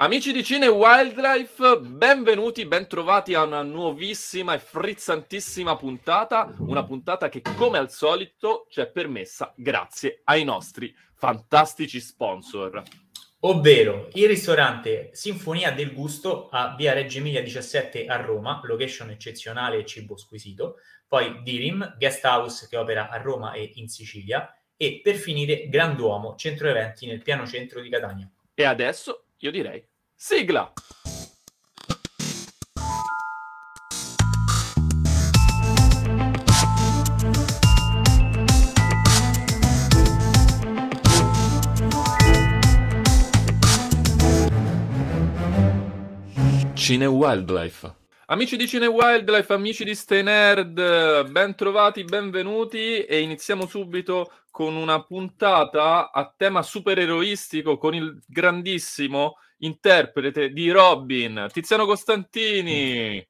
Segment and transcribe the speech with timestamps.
[0.00, 7.42] Amici di Cine Wildlife, benvenuti, bentrovati a una nuovissima e frizzantissima puntata, una puntata che
[7.56, 12.80] come al solito ci è permessa grazie ai nostri fantastici sponsor.
[13.40, 19.78] Ovvero il ristorante Sinfonia del Gusto a via Reggio Emilia 17 a Roma, location eccezionale
[19.78, 20.76] e cibo squisito,
[21.08, 26.36] poi Dirim, guest house che opera a Roma e in Sicilia, e per finire Granduomo,
[26.36, 28.30] centro eventi nel piano centro di Catania.
[28.54, 29.87] E adesso io direi
[30.18, 30.72] sigla!
[46.74, 47.94] Cine Wildlife.
[48.26, 54.74] Amici di Cine Wildlife, amici di Stay Nerd, ben trovati, benvenuti e iniziamo subito con
[54.74, 63.26] una puntata a tema supereroistico con il grandissimo interprete di Robin, Tiziano Costantini.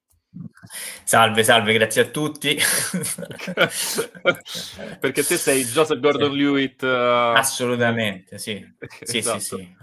[1.04, 2.56] Salve, salve, grazie a tutti.
[5.00, 6.82] Perché te sei Joseph Gordon-Lewitt.
[6.82, 7.34] Uh...
[7.36, 8.62] Assolutamente, sì.
[9.02, 9.38] Sì, esatto.
[9.38, 9.76] sì, sì.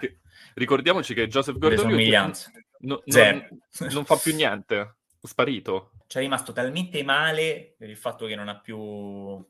[0.00, 0.18] Che...
[0.54, 5.92] Ricordiamoci che Joseph Gordon-Lewitt no, non, non fa più niente, è sparito.
[6.06, 9.44] Ci è rimasto talmente male per il fatto che non ha più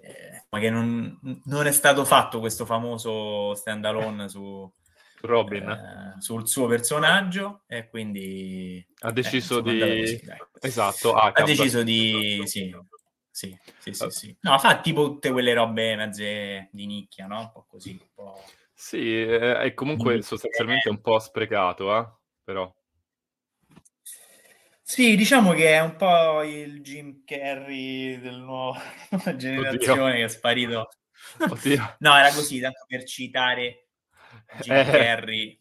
[0.00, 4.70] eh, ma che non, non, è stato fatto questo famoso stand alone su
[5.20, 10.22] Robin eh, sul suo personaggio e quindi ha deciso eh, di così,
[10.60, 12.74] esatto ah, ha deciso di sì
[13.30, 14.36] sì sì, sì, sì.
[14.40, 18.42] no fa tipo tutte quelle robe mezze di nicchia no un po' così un po'
[18.72, 22.08] sì è comunque sostanzialmente un po' sprecato eh?
[22.44, 22.72] però
[24.88, 28.80] sì, diciamo che è un po' il Jim Carrey della nuova
[29.34, 30.14] generazione Oddio.
[30.14, 30.88] che è sparito.
[31.40, 31.96] Oddio.
[31.98, 33.85] no, era così, tanto per citare
[34.60, 34.84] Jim eh.
[34.84, 35.60] Carrey,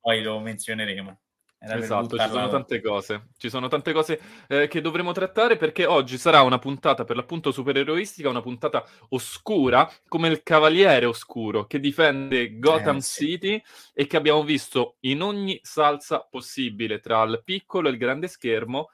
[0.00, 1.20] poi lo menzioneremo.
[1.58, 3.28] Era esatto, ci sono tante cose.
[3.36, 7.50] Ci sono tante cose eh, che dovremo trattare perché oggi sarà una puntata per l'appunto
[7.50, 13.24] supereroistica, una puntata oscura, come il Cavaliere Oscuro che difende Gotham eh, sì.
[13.24, 13.62] City
[13.94, 18.90] e che abbiamo visto in ogni salsa possibile tra il piccolo e il grande schermo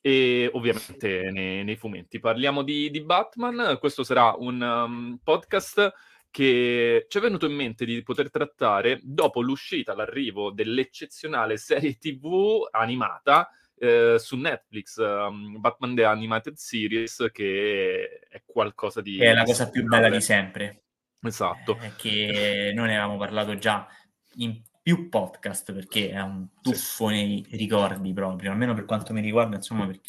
[0.00, 2.20] e ovviamente nei, nei fumetti.
[2.20, 5.92] Parliamo di, di, Batman, questo sarà un um, podcast
[6.36, 12.68] che ci è venuto in mente di poter trattare dopo l'uscita, l'arrivo dell'eccezionale serie TV
[12.72, 13.48] animata
[13.78, 19.16] eh, su Netflix, um, Batman The Animated Series, che è qualcosa di...
[19.16, 20.82] È la cosa più bella di sempre.
[21.22, 21.78] Esatto.
[21.80, 23.88] Eh, che noi ne avevamo parlato già
[24.34, 29.56] in più podcast perché è un tuffo nei ricordi proprio, almeno per quanto mi riguarda,
[29.56, 30.00] insomma, per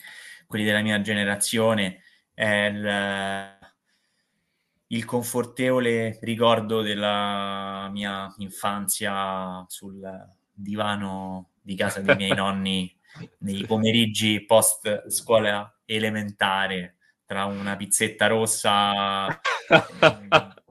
[0.46, 2.02] quelli della mia generazione,
[2.34, 3.57] è il
[4.88, 10.02] il confortevole ricordo della mia infanzia sul
[10.52, 12.96] divano di casa dei miei nonni
[13.40, 19.28] nei pomeriggi post scuola elementare tra una pizzetta rossa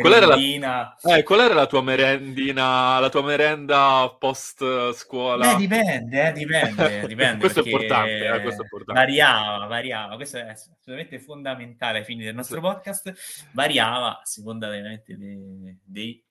[0.00, 5.52] qual era, la, eh, qual era la tua merendina, la tua merenda post scuola?
[5.52, 7.38] Beh, dipende, eh, dipende, dipende.
[7.38, 10.16] questo, è importante, eh, questo, è importante, Variava, variava.
[10.16, 13.12] Questo è assolutamente fondamentale ai fini del nostro podcast.
[13.52, 16.25] Variava a seconda veramente dei, dei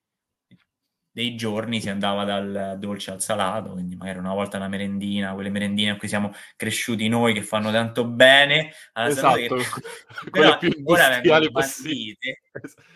[1.15, 5.49] dei giorni si andava dal dolce al salato, quindi magari una volta una merendina, quelle
[5.49, 9.37] merendine a cui siamo cresciuti noi che fanno tanto bene alla esatto.
[9.37, 9.47] che...
[10.29, 12.41] però ora vengono bandite,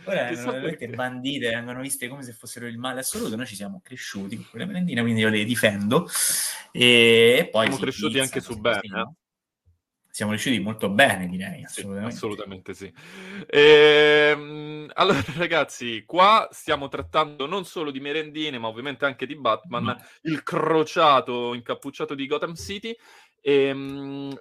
[0.03, 3.79] ora vengono veramente bandite, vengono viste come se fossero il male assoluto, noi ci siamo
[3.81, 6.05] cresciuti con quelle merendine, quindi io le difendo
[6.73, 9.15] e poi siamo cresciuti pizza, anche su bene, no?
[10.09, 11.63] Siamo riusciti molto bene, direi.
[11.63, 12.93] Assolutamente, sì, assolutamente sì.
[13.47, 19.83] Ehm, allora, ragazzi, qua stiamo trattando non solo di merendine, ma ovviamente anche di Batman,
[19.83, 19.97] no.
[20.23, 22.95] il crociato incappucciato di Gotham City.
[23.41, 24.37] Ehm,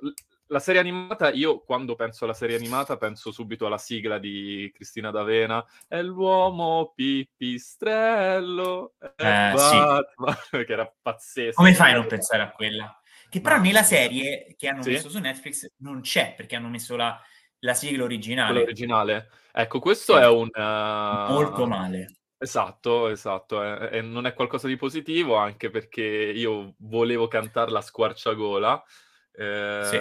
[0.50, 5.10] la serie animata, io quando penso alla serie animata penso subito alla sigla di Cristina
[5.10, 10.56] D'Avena, è l'uomo pipistrello, è eh, Batman, sì.
[10.64, 11.56] che era pazzesco.
[11.56, 12.97] Come fai a non pensare a quella?
[13.30, 14.90] Che però nella serie che hanno sì.
[14.90, 17.20] messo su Netflix non c'è perché hanno messo la,
[17.60, 18.50] la sigla originale.
[18.50, 19.30] Quella originale.
[19.52, 20.20] Ecco, questo sì.
[20.20, 20.48] è un...
[20.52, 21.32] Uh...
[21.32, 22.18] Molto male.
[22.40, 28.84] Esatto, esatto, e non è qualcosa di positivo anche perché io volevo cantarla a squarciagola.
[29.32, 30.00] Eh, sì.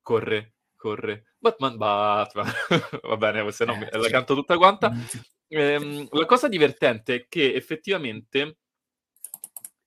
[0.00, 2.46] Corre, corre, Batman, Batman.
[3.02, 4.92] Va bene, se no eh, la canto tutta quanta.
[5.54, 8.60] Eh, la cosa divertente è che effettivamente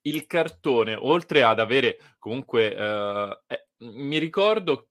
[0.05, 4.89] il cartone, oltre ad avere comunque, eh, eh, mi ricordo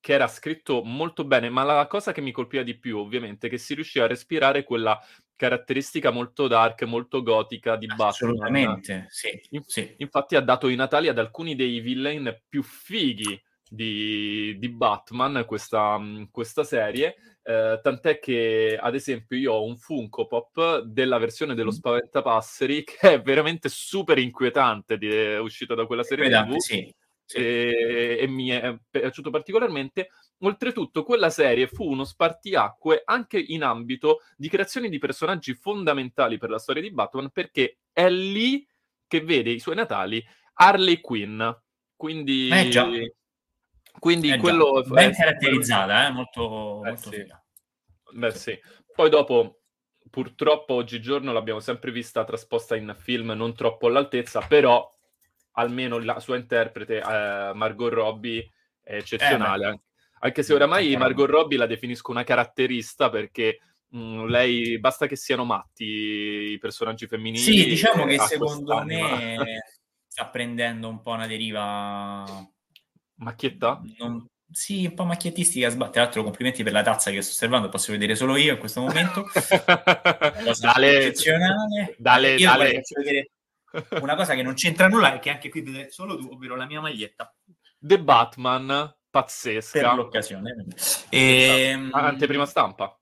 [0.00, 3.50] che era scritto molto bene, ma la cosa che mi colpiva di più, ovviamente, è
[3.50, 5.00] che si riusciva a respirare quella
[5.34, 8.08] caratteristica molto dark, molto gotica di Batman.
[8.08, 9.94] Assolutamente, sì, In- sì.
[9.98, 15.98] Infatti ha dato i natali ad alcuni dei villain più fighi di, di Batman questa,
[16.30, 21.70] questa serie, eh, tant'è che ad esempio io ho un Funko Pop della versione dello.
[21.70, 26.94] Spaventapasseri che è veramente super inquietante, di, è uscito da quella serie TV sì,
[27.24, 27.36] sì.
[27.36, 30.08] e, e mi è piaciuto particolarmente.
[30.38, 36.48] Oltretutto, quella serie fu uno spartiacque anche in ambito di creazione di personaggi fondamentali per
[36.48, 38.66] la storia di Batman, perché è lì
[39.06, 40.24] che vede i suoi natali
[40.54, 41.42] Harley Quinn.
[41.94, 43.14] Quindi, Eh.
[43.98, 47.26] Quindi Eh già, quello ben è- caratterizzata, eh, molto, Eh, molto sì.
[48.12, 48.58] Beh, sì.
[48.94, 49.60] Poi dopo,
[50.10, 54.88] purtroppo oggigiorno l'abbiamo sempre vista trasposta in film non troppo all'altezza, però
[55.52, 58.48] almeno la sua interprete, eh, Margot Robbie,
[58.82, 59.68] è eccezionale.
[59.68, 59.80] Eh,
[60.20, 63.58] Anche se oramai Margot Robbie la definisco una caratterista perché
[63.88, 67.42] mh, lei basta che siano matti i personaggi femminili.
[67.42, 69.62] Sì, diciamo che secondo me
[70.06, 72.24] sta prendendo un po' una deriva
[73.16, 73.80] Macchietta?
[73.98, 75.68] non- sì, un po' macchiettistica.
[75.68, 78.58] sba- Tra l'altro, complimenti per la tazza che sto osservando, posso vedere solo io in
[78.58, 79.24] questo momento.
[80.60, 81.94] Dale, eccezionale.
[81.98, 82.82] dale, io dale.
[82.96, 83.30] vedere
[84.00, 86.66] una cosa che non c'entra nulla e che anche qui vedete solo tu, ovvero la
[86.66, 87.34] mia maglietta
[87.78, 89.94] The Batman, per pazzesca.
[89.94, 90.66] l'occasione.
[91.10, 92.96] Ehm, Ah, Anteprima stampa.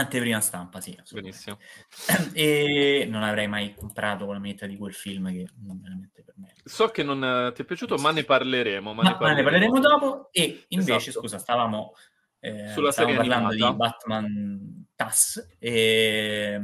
[0.00, 0.96] Anteprima stampa, sì.
[1.12, 1.58] Benissimo.
[2.32, 6.54] E non avrei mai comprato la maglietta di quel film che non veramente per me.
[6.64, 8.92] So che non eh, ti è piaciuto, ma ne parleremo.
[8.92, 10.28] Ma, Ma, ma ne parleremo dopo.
[10.32, 11.20] E invece, Esatto.
[11.20, 11.92] scusa, stavamo,
[12.40, 13.70] eh, Sulla stavamo parlando animata.
[13.70, 15.56] di Batman TAS.
[15.58, 16.60] E,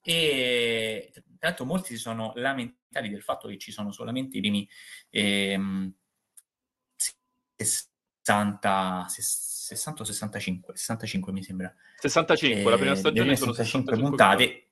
[0.00, 4.68] e tra l'altro, molti si sono lamentati del fatto che ci sono solamente i primi
[5.10, 5.92] ehm,
[7.56, 11.74] 60, 60 o 65, 65 mi sembra.
[12.08, 14.66] 65, la prima stagione sono 65 65 puntate.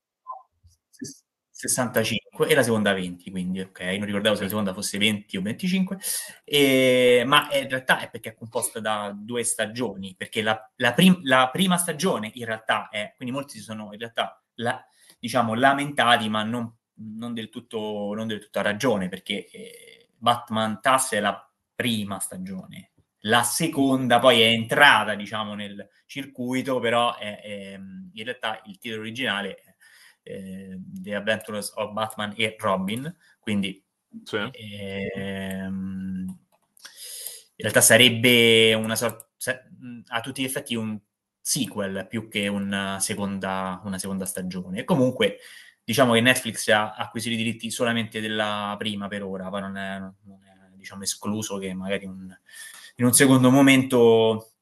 [1.61, 5.43] 65 e la seconda 20, quindi ok, non ricordavo se la seconda fosse 20 o
[5.43, 5.99] 25,
[6.45, 11.21] E- ma in realtà è perché è composta da due stagioni, perché la, la prim-
[11.25, 14.83] la prima stagione in realtà è, quindi molti si sono in realtà la-
[15.19, 20.81] diciamo lamentati, ma non, non del tutto, non del tutto a ragione, perché eh, Batman
[20.81, 22.90] TAS è la prima stagione,
[23.25, 27.75] la seconda poi è entrata diciamo nel circuito, però è- è-
[28.13, 29.75] in realtà il titolo originale è
[30.23, 33.83] eh, The Adventures of Batman e Robin, quindi
[34.25, 34.37] Sì.
[34.53, 39.27] ehm, in realtà sarebbe una sorta,
[40.09, 40.99] a tutti gli effetti un
[41.41, 44.81] sequel più che una seconda, una seconda stagione.
[44.81, 45.39] E comunque
[45.85, 49.99] diciamo che Netflix ha acquisito i diritti solamente della prima per ora, poi non è,
[49.99, 50.15] non
[50.45, 52.35] è, diciamo, escluso che magari un-
[53.01, 54.53] in un secondo momento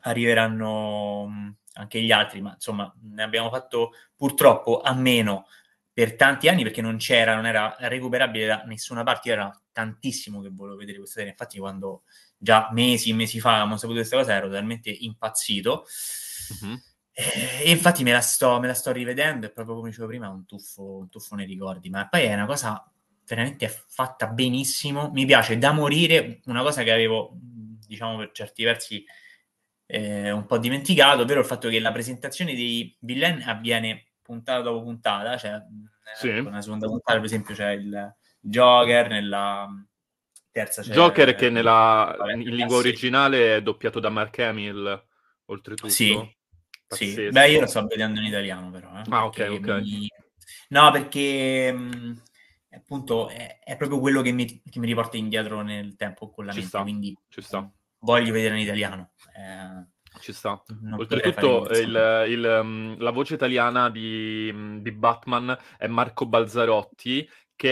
[0.00, 5.46] arriveranno mh, anche gli altri, ma insomma ne abbiamo fatto purtroppo a meno
[5.90, 10.50] per tanti anni perché non c'era, non era recuperabile da nessuna parte, era tantissimo che
[10.52, 12.02] volevo vedere questa serie, infatti quando
[12.36, 15.86] già mesi e mesi fa abbiamo saputo questa cosa ero talmente impazzito.
[16.60, 16.82] Mhm.
[17.12, 20.26] eh, e infatti me la, sto, me la sto rivedendo e proprio come dicevo prima
[20.26, 22.90] è un tuffo, un tuffo nei ricordi, ma poi è una cosa
[23.26, 27.36] veramente fatta benissimo, mi piace da morire, una cosa che avevo
[27.88, 29.04] diciamo per certi versi
[29.86, 34.82] eh, un po' dimenticato, ovvero il fatto che la presentazione dei villain avviene puntata dopo
[34.84, 35.60] puntata, cioè
[36.14, 36.28] Sì.
[36.28, 39.66] nella seconda puntata per esempio c'è il Joker, nella
[40.50, 42.88] terza c'è Joker che nella, vabbè, in lingua sì.
[42.88, 45.06] originale è doppiato da Mark Hamill,
[45.46, 45.90] oltretutto.
[45.90, 46.36] Sì,
[46.90, 48.88] Sì, beh, io lo sto vedendo in italiano, però.
[48.98, 49.68] eh, Ah, ok, ok.
[49.82, 50.08] mi-
[50.70, 52.22] No, perché mh,
[52.70, 56.52] appunto è, è proprio quello che mi, che mi riporta indietro nel tempo con la
[56.52, 57.70] Ci mente, sta, quindi ci sta.
[58.00, 59.12] Voglio vedere in italiano.
[59.36, 59.86] eh,
[60.20, 60.60] Ci sta.
[60.80, 62.28] non Oltretutto, diversamente.
[62.28, 67.70] il- il, um, la voce italiana di, di Batman è Marco Balzarotti, che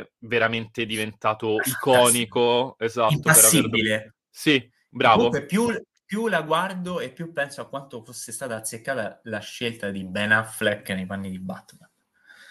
[0.00, 2.76] è veramente diventato iconico.
[2.78, 4.14] Esatto, per aver- Impassibile.
[4.30, 5.16] Sì, bravo.
[5.16, 9.90] Comunque, più, più la guardo e più penso a quanto fosse stata azzeccata la scelta
[9.90, 11.88] di Ben Affleck nei panni di Batman.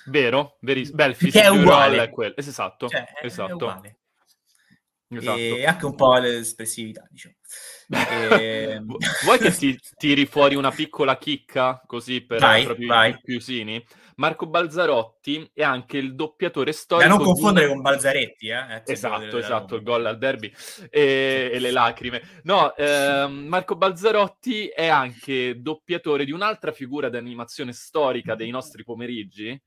[0.05, 1.03] Vero, verissimo.
[1.05, 2.03] Il Perché è uguale.
[2.03, 2.35] è quello.
[2.37, 3.53] Esatto, Cioè, è, è esatto.
[3.55, 3.96] uguale.
[5.09, 5.37] Esatto.
[5.37, 7.35] E anche un po' l'espressività, diciamo.
[7.89, 13.11] Ehm, Vu- Vuoi che ti tiri fuori una piccola chicca così per Vai, proprio vai.
[13.11, 13.83] i chiusini?
[14.17, 18.75] Marco Balzarotti è anche il doppiatore da storico non di confondere una- con Balzaretti, eh?
[18.77, 20.51] Eh, Esatto, esatto, il gol al derby
[20.89, 22.21] e, e le lacrime.
[22.43, 29.57] No, ehm, Marco Balzarotti è anche doppiatore di un'altra figura d'animazione storica dei nostri pomeriggi,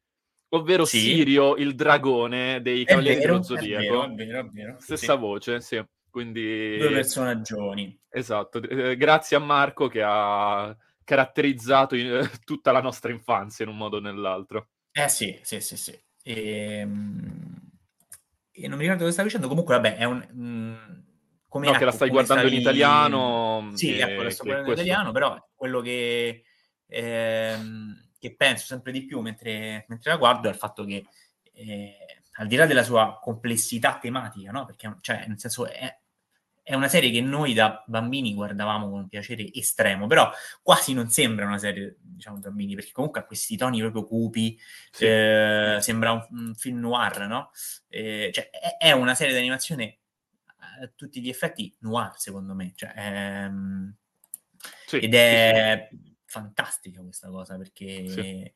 [0.51, 0.99] ovvero Sì.
[0.99, 3.83] Sirio, il dragone dei È Cavalieri dello è Zodiaco.
[3.83, 4.77] vero, è vero, è vero.
[4.79, 5.19] Stessa Sì.
[5.19, 5.85] voce, sì.
[6.11, 7.99] Quindi Due personaggioni.
[8.09, 13.77] Esatto, eh, grazie a Marco che ha caratterizzato in, tutta la nostra infanzia in un
[13.77, 14.69] modo o nell'altro.
[14.93, 15.99] Eh sì, sì, sì, sì.
[16.23, 17.61] E, ehm,
[18.51, 20.27] e non mi ricordo cosa stavo dicendo, comunque vabbè, è un...
[20.33, 20.75] Mh, mm,
[21.49, 22.55] come, no, ecco, che la stai guardando stavi...
[22.55, 23.71] in italiano.
[23.75, 26.45] Sì, ecco, la sto guardando in italiano, però quello che,
[26.87, 31.07] ehm, che penso sempre di più mentre, mentre, la guardo è il fatto che
[31.53, 31.97] eh,
[32.33, 34.67] al di là della sua complessità tematica, no?
[34.67, 35.99] Perché, cioè, nel senso, è,
[36.63, 40.31] è una serie che noi da bambini guardavamo con un piacere estremo, però
[40.63, 44.59] quasi non sembra una serie, diciamo, da bambini, perché comunque ha questi toni proprio cupi,
[44.91, 45.07] sì.
[45.07, 47.51] eh, sembra un, un, film noir, no?
[47.89, 49.99] Eh, cioè, è, è, una serie di animazione
[50.83, 53.95] a tutti gli effetti noir, secondo me, cioè, ehm,
[54.87, 58.55] sì, ed è sì, fantastica questa cosa, perché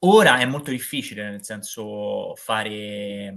[0.00, 3.34] ora è molto difficile, nel senso, fare...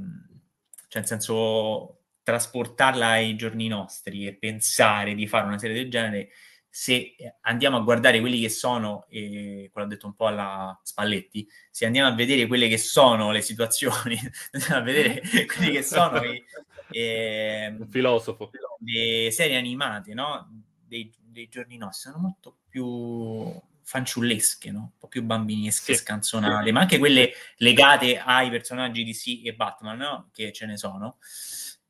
[0.87, 6.29] Cioè, nel senso, trasportarla ai giorni nostri e pensare di fare una serie del genere,
[6.69, 11.47] se andiamo a guardare quelli che sono, e quello ha detto un po' alla Spalletti,
[11.69, 14.19] se andiamo a vedere quelle che sono le situazioni,
[14.51, 16.43] andiamo a vedere quelli che sono i,
[16.91, 18.51] eh, un filosofo.
[18.79, 20.70] le serie animate no?
[20.91, 23.49] Dei, dei, giorni nostri, sono molto più
[23.81, 24.79] fanciullesche, no?
[24.79, 26.01] un po' più bambinesche, sì.
[26.01, 30.29] scanzonate, ma anche quelle legate ai personaggi di C e Batman, no?
[30.33, 31.17] che ce ne sono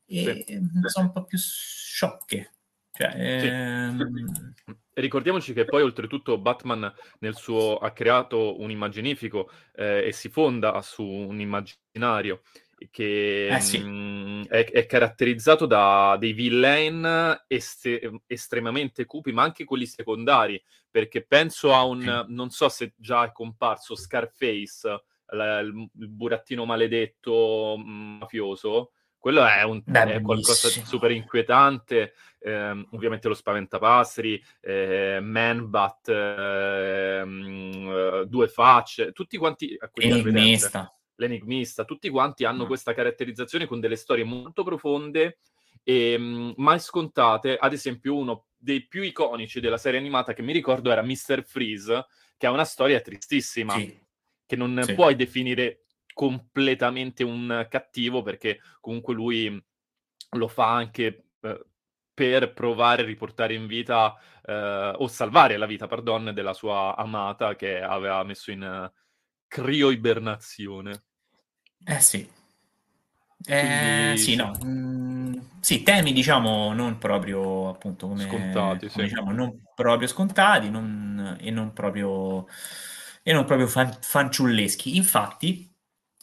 [0.06, 0.60] e sì.
[0.86, 2.52] sono un po' più sciocche.
[2.92, 3.46] Cioè, sì.
[3.46, 4.54] ehm...
[4.94, 10.80] Ricordiamoci che poi oltretutto Batman nel suo, ha creato un immaginifico eh, e si fonda
[10.82, 12.42] su un immaginario
[12.90, 13.78] che eh sì.
[13.78, 20.62] mh, mm, è, è, caratterizzato da dei villain est- estremamente cupi, ma anche quelli secondari,
[20.90, 26.64] perché penso a un, non so se già è comparso, Scarface, la, il, il burattino
[26.64, 32.14] maledetto mm, mafioso, quello è, un, è qualcosa di super inquietante.
[32.40, 37.22] Eh, ovviamente lo spaventapastri, eh, Man-Bat, eh,
[38.26, 39.78] Due Facce, tutti quanti...
[39.94, 40.92] L'enigmista.
[41.22, 42.66] L'enigmista, tutti quanti hanno mm.
[42.66, 45.38] questa caratterizzazione con delle storie molto profonde
[45.82, 47.56] e mh, mai scontate.
[47.56, 51.44] Ad esempio, uno dei più iconici della serie animata che mi ricordo era Mr.
[51.44, 53.98] Freeze, che ha una storia tristissima, sì.
[54.46, 54.94] che non sì.
[54.94, 59.64] puoi definire completamente un cattivo perché comunque lui
[60.34, 61.66] lo fa anche eh,
[62.14, 64.14] per provare a riportare in vita
[64.44, 69.00] eh, o salvare la vita, pardon, della sua amata che aveva messo in uh,
[69.48, 71.04] crioibernazione.
[71.86, 72.28] Eh sì.
[73.44, 74.52] Eh, sì, no.
[74.64, 79.08] Mm, sì, temi diciamo non proprio appunto come scontati, come, sì.
[79.08, 82.46] diciamo, non proprio scontati non, e non proprio,
[83.22, 84.96] e non proprio fan, fanciulleschi.
[84.96, 85.70] Infatti,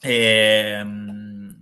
[0.01, 1.53] Ehm,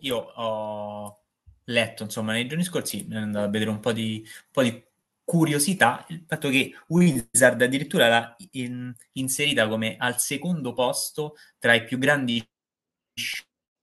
[0.00, 1.22] io ho
[1.64, 4.62] letto, insomma, nei giorni scorsi, mi è andato a vedere un po' di, un po'
[4.62, 4.82] di
[5.24, 11.84] curiosità, il fatto che Wizard addirittura l'ha in, inserita come al secondo posto tra i
[11.84, 12.42] più grandi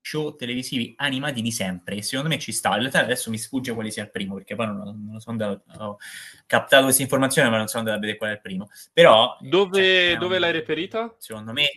[0.01, 3.74] show televisivi animati di sempre e secondo me ci sta in realtà adesso mi sfugge
[3.74, 5.98] quale sia il primo perché poi non, non sono andato ho
[6.46, 10.10] captato questa informazione ma non sono andato a vedere qual è il primo però dove,
[10.10, 11.15] cioè, dove un, l'hai reperita?
[11.18, 11.68] secondo me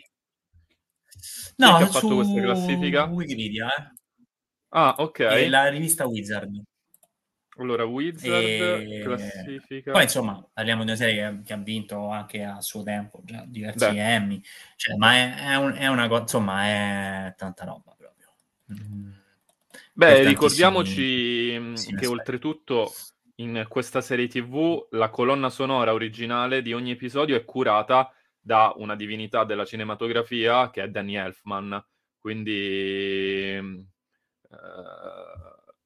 [1.56, 3.04] No, Chi ha fatto questa classifica?
[3.04, 3.96] Wikipedia, eh.
[4.70, 5.18] Ah, ok.
[5.20, 6.62] È la rivista Wizard.
[7.58, 9.00] Allora, Wizard, e...
[9.02, 9.90] classifica...
[9.92, 13.44] Poi, insomma, parliamo di una serie che, che, ha vinto anche a suo tempo, già
[13.46, 14.14] diversi Beh.
[14.14, 14.40] Emmy.
[14.76, 18.32] Cioè, ma è, è, un, è, una cosa, insomma, è tanta roba proprio.
[18.72, 19.10] Mm.
[19.92, 22.06] Beh, ricordiamoci che aspetti.
[22.06, 22.92] oltretutto
[23.36, 28.94] in questa serie TV la colonna sonora originale di ogni episodio è curata da una
[28.94, 31.84] divinità della cinematografia che è Danny Elfman.
[32.18, 33.88] Quindi, eh,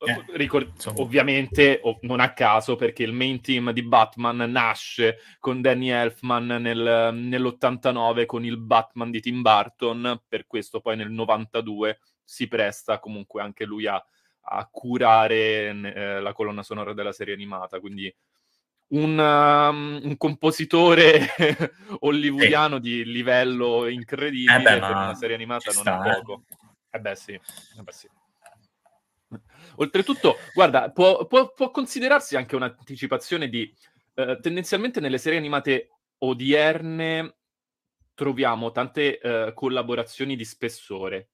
[0.05, 5.61] eh, ricord- ovviamente, ov- non a caso, perché il main team di Batman nasce con
[5.61, 12.01] Danny Elfman nel, nell'89 con il Batman di Tim Burton, per questo poi nel 92
[12.25, 14.03] si presta comunque anche lui a,
[14.41, 17.79] a curare eh, la colonna sonora della serie animata.
[17.81, 18.13] Quindi
[18.89, 21.29] un, um, un compositore
[22.01, 22.81] hollywoodiano sì.
[22.83, 26.15] di livello incredibile eh beh, per una serie animata non sta, è eh.
[26.15, 26.43] poco.
[26.91, 28.09] Eh beh sì, eh beh sì.
[29.77, 33.73] Oltretutto, guarda, può, può, può, considerarsi anche un'anticipazione di...
[34.15, 37.37] Eh, tendenzialmente nelle serie animate odierne
[38.15, 41.31] troviamo tante eh, collaborazioni di spessore.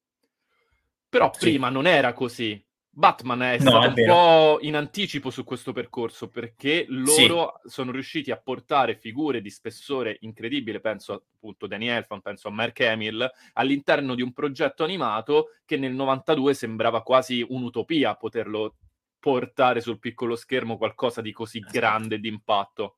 [1.09, 1.41] Però sì.
[1.41, 2.65] prima non era così.
[2.99, 7.71] Batman è no, stato è un po' in anticipo su questo percorso perché loro sì.
[7.71, 12.51] sono riusciti a portare figure di spessore incredibile, penso appunto a Danny Elfman, penso a
[12.51, 18.75] Mark Hamill, all'interno di un progetto animato che nel 92 sembrava quasi un'utopia poterlo
[19.21, 21.79] portare sul piccolo schermo qualcosa di così esatto.
[21.79, 22.97] grande d'impatto.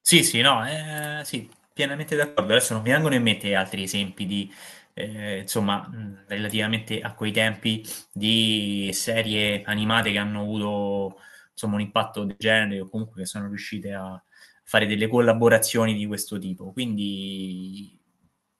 [0.00, 2.52] Sì, sì, no, eh, sì, pienamente d'accordo.
[2.52, 4.52] Adesso non mi vengono in mente altri esempi di,
[4.94, 5.90] eh, insomma,
[6.28, 11.20] relativamente a quei tempi di serie animate che hanno avuto,
[11.50, 14.22] insomma, un impatto del genere o comunque che sono riuscite a
[14.62, 16.72] fare delle collaborazioni di questo tipo.
[16.72, 17.98] Quindi,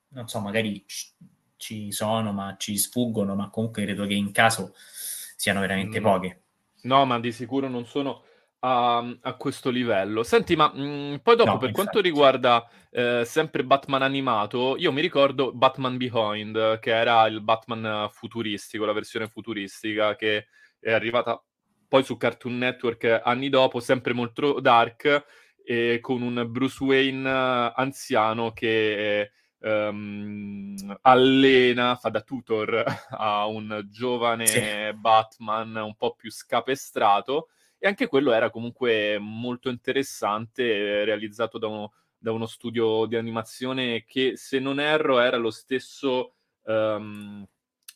[0.09, 1.07] non so, magari ci,
[1.55, 6.11] ci sono, ma ci sfuggono, ma comunque credo che in caso siano veramente no.
[6.11, 6.41] poche.
[6.81, 8.23] No, ma di sicuro non sono
[8.65, 10.23] a, a questo livello.
[10.23, 14.91] Senti, ma mh, mm, poi dopo, no, per quanto riguarda eh, sempre Batman animato, io
[14.91, 20.47] mi ricordo Batman Behind, che era il Batman futuristico, la versione futuristica che
[20.79, 21.41] è arrivata
[21.87, 25.25] poi su Cartoon Network anni dopo, sempre molto dark,
[25.63, 27.29] e con un Bruce Wayne
[27.75, 34.61] anziano che um, allena, fa da tutor a un giovane sì.
[34.95, 37.49] Batman un po' più scapestrato
[37.85, 44.05] e anche quello era comunque molto interessante, realizzato da uno, da uno studio di animazione
[44.05, 47.45] che, se non erro, era lo stesso um,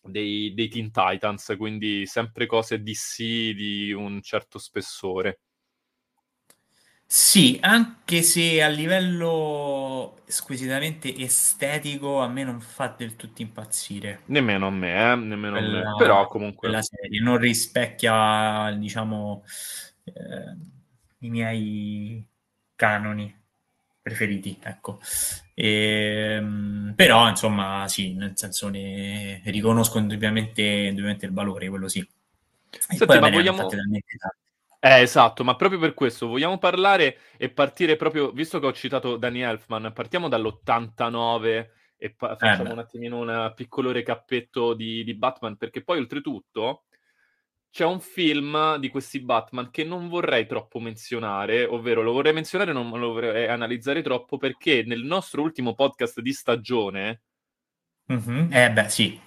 [0.03, 3.17] dei, dei Teen Titans, quindi sempre cose DC
[3.55, 5.39] di un certo spessore.
[7.11, 14.21] Sì, anche se a livello squisitamente estetico a me non fa del tutto impazzire.
[14.25, 15.15] Nemmeno a me, eh?
[15.15, 15.97] Nemmeno quella, a me.
[15.97, 16.69] Però comunque...
[16.69, 19.43] La serie non rispecchia, diciamo,
[20.03, 20.55] eh,
[21.25, 22.23] i miei
[22.75, 23.35] canoni
[24.03, 24.99] preferiti, ecco.
[25.55, 32.01] E, ehm, però, insomma, sì, nel senso ne riconosco indubbiamente, indubbiamente il valore, quello sì.
[32.01, 33.65] E Senti, poi ma vogliamo...
[33.65, 34.15] Talmente
[34.81, 39.17] eh, esatto, ma proprio per questo vogliamo parlare e partire proprio, visto che ho citato
[39.17, 45.15] Danny Elfman, partiamo dall'89 e pa- facciamo eh un attimino un piccolo recappetto di, di,
[45.15, 46.85] Batman, perché poi oltretutto
[47.69, 52.71] c'è un film di questi Batman che non vorrei troppo menzionare, ovvero lo vorrei menzionare
[52.71, 57.23] e non lo vorrei analizzare troppo, perché nel nostro ultimo podcast di stagione...
[58.13, 58.53] Mm-hmm.
[58.53, 59.19] Eh beh, sì.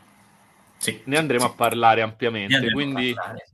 [0.78, 1.50] sì ne andremo sì.
[1.50, 3.12] a parlare ampiamente, quindi...
[3.12, 3.51] Parlare.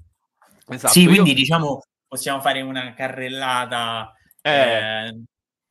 [0.69, 1.37] Esatto, sì, quindi io...
[1.37, 4.51] diciamo possiamo fare una carrellata eh.
[4.51, 5.23] Eh,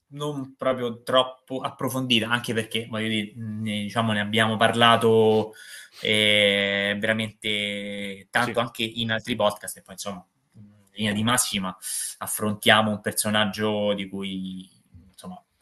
[0.09, 5.53] non proprio troppo approfondita, anche perché voglio dire, ne, diciamo, ne abbiamo parlato
[6.01, 8.59] eh, veramente tanto sì.
[8.59, 11.75] anche in altri podcast e poi insomma in linea di massima
[12.19, 14.69] affrontiamo un personaggio di cui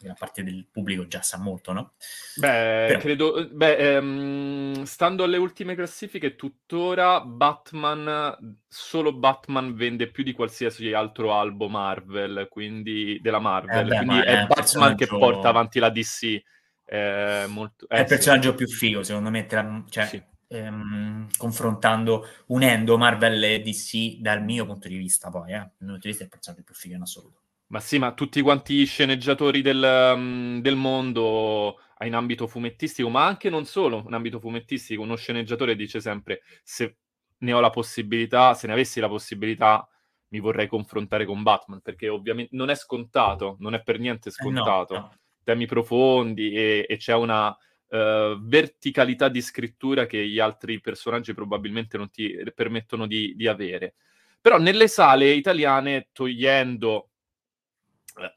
[0.06, 1.92] gran parte del pubblico già sa molto, no?
[2.36, 2.98] Beh, Però...
[2.98, 3.48] credo...
[3.50, 11.34] Beh, ehm, stando alle ultime classifiche, tuttora Batman, solo Batman vende più di qualsiasi altro
[11.34, 14.96] albo Marvel, quindi della Marvel, eh beh, quindi è, è Batman personaggio...
[14.96, 16.42] che porta avanti la DC.
[16.88, 17.88] Eh, molto...
[17.88, 18.56] è il personaggio sì.
[18.56, 19.84] più figo, secondo me, tra...
[19.88, 20.22] cioè, sì.
[20.48, 25.92] ehm, confrontando, unendo Marvel e DC dal mio punto di vista, poi, eh, dal mio
[25.92, 27.40] punto di vista è il personaggio più figo in assoluto.
[27.68, 33.50] Ma sì, ma tutti quanti sceneggiatori del, um, del mondo in ambito fumettistico, ma anche
[33.50, 36.98] non solo in ambito fumettistico, uno sceneggiatore dice sempre se
[37.38, 39.88] ne ho la possibilità, se ne avessi la possibilità,
[40.28, 44.94] mi vorrei confrontare con Batman, perché ovviamente non è scontato, non è per niente scontato.
[44.94, 45.18] Eh no, no.
[45.42, 51.96] Temi profondi e, e c'è una uh, verticalità di scrittura che gli altri personaggi probabilmente
[51.96, 53.94] non ti permettono di, di avere.
[54.40, 57.15] Però nelle sale italiane, togliendo eh,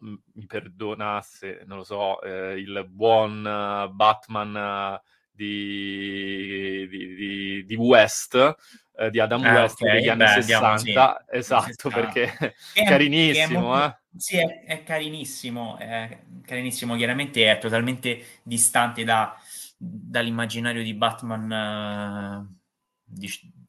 [0.01, 7.75] mi perdonasse, non lo so, eh, il buon uh, Batman uh, di, di, di, di,
[7.75, 9.95] West, uh, di Adam ah, West okay.
[9.95, 10.67] degli anni Beh, 60.
[10.67, 11.37] Andiamo, sì.
[11.37, 12.33] Esatto, perché
[12.73, 13.59] è carinissimo.
[13.59, 13.97] È molto, eh?
[14.17, 19.33] Sì, è, è, carinissimo, è carinissimo, chiaramente è totalmente distante da,
[19.77, 22.59] dall'immaginario di Batman,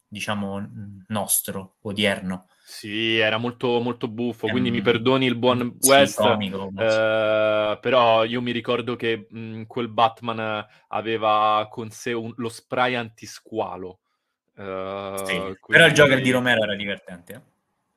[0.09, 0.69] diciamo,
[1.07, 2.47] nostro, odierno.
[2.71, 7.79] Sì, era molto, molto buffo, quindi um, mi perdoni il buon sì, West, comico, eh,
[7.81, 13.99] però io mi ricordo che mh, quel Batman aveva con sé un, lo spray antisqualo.
[14.57, 15.57] Eh, sì, quindi...
[15.67, 17.33] Però il Joker di Romero era divertente.
[17.35, 17.41] Eh?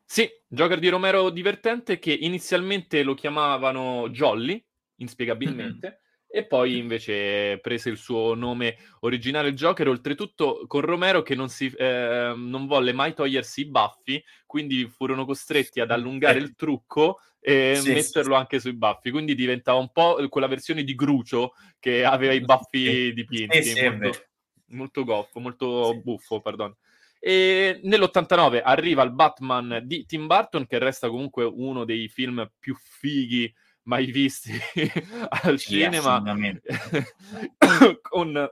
[0.06, 4.62] Sì, Joker di Romero divertente che inizialmente lo chiamavano Jolly,
[4.96, 6.02] inspiegabilmente, mm-hmm
[6.36, 11.72] e poi invece prese il suo nome originale Joker, oltretutto con Romero che non, si,
[11.78, 17.76] eh, non volle mai togliersi i baffi, quindi furono costretti ad allungare il trucco e
[17.76, 22.04] sì, metterlo sì, anche sui baffi, quindi diventava un po' quella versione di Grucio che
[22.04, 24.26] aveva i baffi dipinti, sì, molto,
[24.70, 26.78] molto goffo, molto buffo, perdono.
[27.20, 32.76] E nell'89 arriva il Batman di Tim Burton, che resta comunque uno dei film più
[32.76, 34.52] fighi mai visti
[35.44, 36.22] al sì, cinema
[38.02, 38.50] con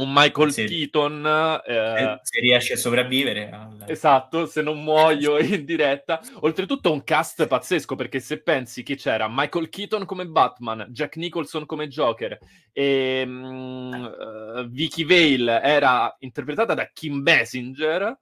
[0.00, 1.62] un Michael se, Keaton.
[1.66, 3.50] Eh, se riesce a sopravvivere.
[3.50, 3.86] Alla...
[3.86, 6.20] Esatto, se non muoio in diretta.
[6.40, 11.66] Oltretutto un cast pazzesco, perché se pensi che c'era Michael Keaton come Batman, Jack Nicholson
[11.66, 12.38] come Joker
[12.72, 18.18] e um, uh, Vicky Vale era interpretata da Kim Basinger.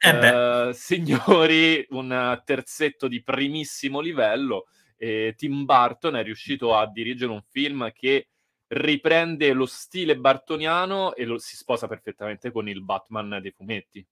[0.00, 4.66] Eh uh, signori, un terzetto di primissimo livello.
[4.98, 8.28] E Tim Burton è riuscito a dirigere un film che
[8.68, 14.06] riprende lo stile bartoniano e lo, si sposa perfettamente con il Batman dei fumetti.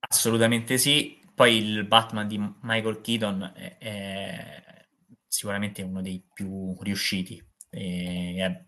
[0.00, 1.20] Assolutamente sì.
[1.34, 4.86] Poi il Batman di Michael Keaton è, è
[5.26, 7.42] sicuramente uno dei più riusciti.
[7.70, 8.64] È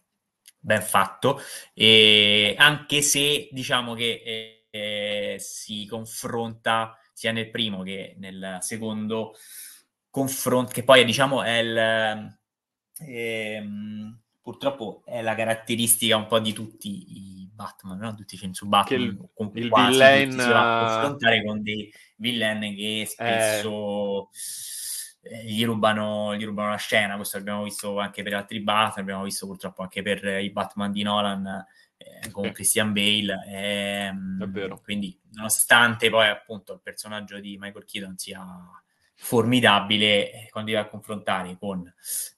[0.58, 1.40] ben fatto.
[1.74, 9.34] E anche se diciamo che eh, si confronta sia nel primo che nel secondo
[10.14, 12.38] confronto, che poi diciamo è il.
[13.00, 13.62] Eh,
[14.40, 18.14] purtroppo è la caratteristica un po' di tutti i Batman, no?
[18.14, 21.62] tutti i film su Batman, che il, con il villain si va a confrontare con
[21.62, 24.30] dei villain che spesso
[25.22, 25.36] eh...
[25.36, 29.24] Eh, gli, rubano, gli, rubano, la scena, questo l'abbiamo visto anche per altri Batman, l'abbiamo
[29.24, 31.64] visto purtroppo anche per i Batman di Nolan
[31.96, 38.44] eh, con Christian Bale, ehm, quindi nonostante poi appunto il personaggio di Michael Keaton sia
[39.16, 41.92] formidabile quando devi confrontare con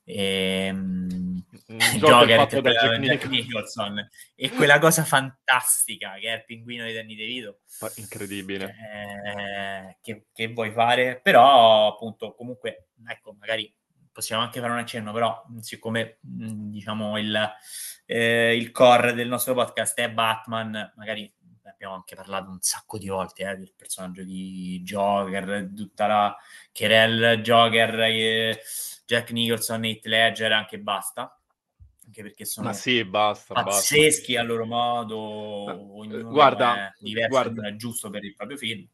[0.04, 1.42] ehm,
[1.98, 4.08] Joker da Jack, Jack Nicholson.
[4.34, 7.60] E quella cosa fantastica che è il pinguino di Danny DeVito.
[7.96, 8.74] Incredibile.
[8.94, 11.20] Eh, che, che, vuoi fare?
[11.22, 13.72] Però appunto comunque ecco magari
[14.12, 17.38] possiamo anche fare un accenno però siccome diciamo il,
[18.06, 21.30] eh, il core del nostro podcast è Batman magari
[21.76, 26.36] abbiamo anche parlato un sacco di volte eh, del personaggio di Joker, tutta la
[26.72, 28.60] Kerel, Joker, eh,
[29.04, 31.38] Jack Nicholson, Heath Ledger, anche basta.
[32.06, 34.40] Anche perché sono sì, basta, pazzeschi basta.
[34.40, 37.68] a loro modo, ognuno guarda, è diverso, guarda.
[37.68, 38.86] è giusto per il proprio film.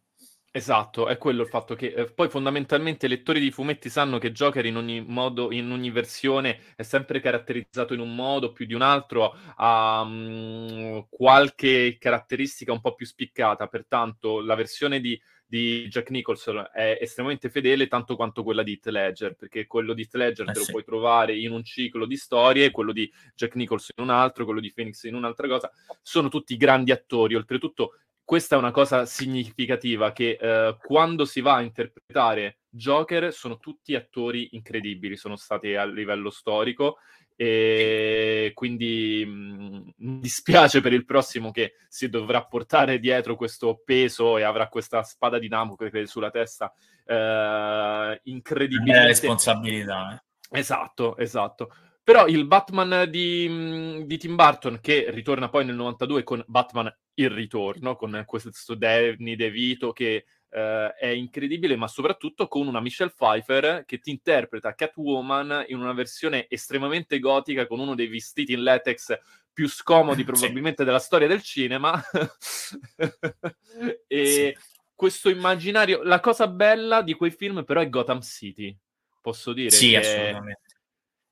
[0.55, 4.33] Esatto, è quello il fatto che eh, poi fondamentalmente i lettori di fumetti sanno che
[4.33, 8.75] Joker in ogni modo, in ogni versione è sempre caratterizzato in un modo più di
[8.75, 15.89] un altro, ha um, qualche caratteristica un po' più spiccata, pertanto la versione di, di,
[15.89, 20.17] Jack Nicholson è estremamente fedele tanto quanto quella di Heath Ledger, perché quello di Heath
[20.17, 23.95] Ledger eh te lo puoi trovare in un ciclo di storie, quello di Jack Nicholson
[23.97, 25.71] in un altro, quello di Phoenix in un'altra cosa,
[26.03, 31.57] sono tutti grandi attori, oltretutto questa è una cosa significativa che eh, quando si va
[31.57, 36.99] a interpretare Joker sono tutti attori incredibili, sono stati a livello storico
[37.37, 43.81] e quindi mh, mm, mi dispiace per il prossimo che si dovrà portare dietro questo
[43.85, 46.73] peso e avrà questa spada di Damocle sulla testa
[47.05, 49.03] eh, incredibilmente...
[49.03, 50.23] È responsabilità.
[50.51, 50.59] Eh.
[50.59, 51.75] Esatto, esatto.
[52.05, 56.93] Però il Batman di, mm, di, Tim Burton, che ritorna poi nel 92 con Batman
[57.15, 63.13] Il Ritorno, con questo Danny DeVito che uh, è incredibile, ma soprattutto con una Michelle
[63.17, 68.65] Pfeiffer che ti interpreta Catwoman in una versione estremamente gotica, con uno dei vestiti in
[68.65, 69.17] latex
[69.53, 70.85] più scomodi probabilmente sì.
[70.85, 72.03] della storia del cinema.
[74.09, 74.57] e sì.
[74.93, 76.03] questo immaginario...
[76.03, 78.77] La cosa bella di quei film però è Gotham City,
[79.21, 79.71] posso dire.
[79.71, 80.72] Sì, assolutamente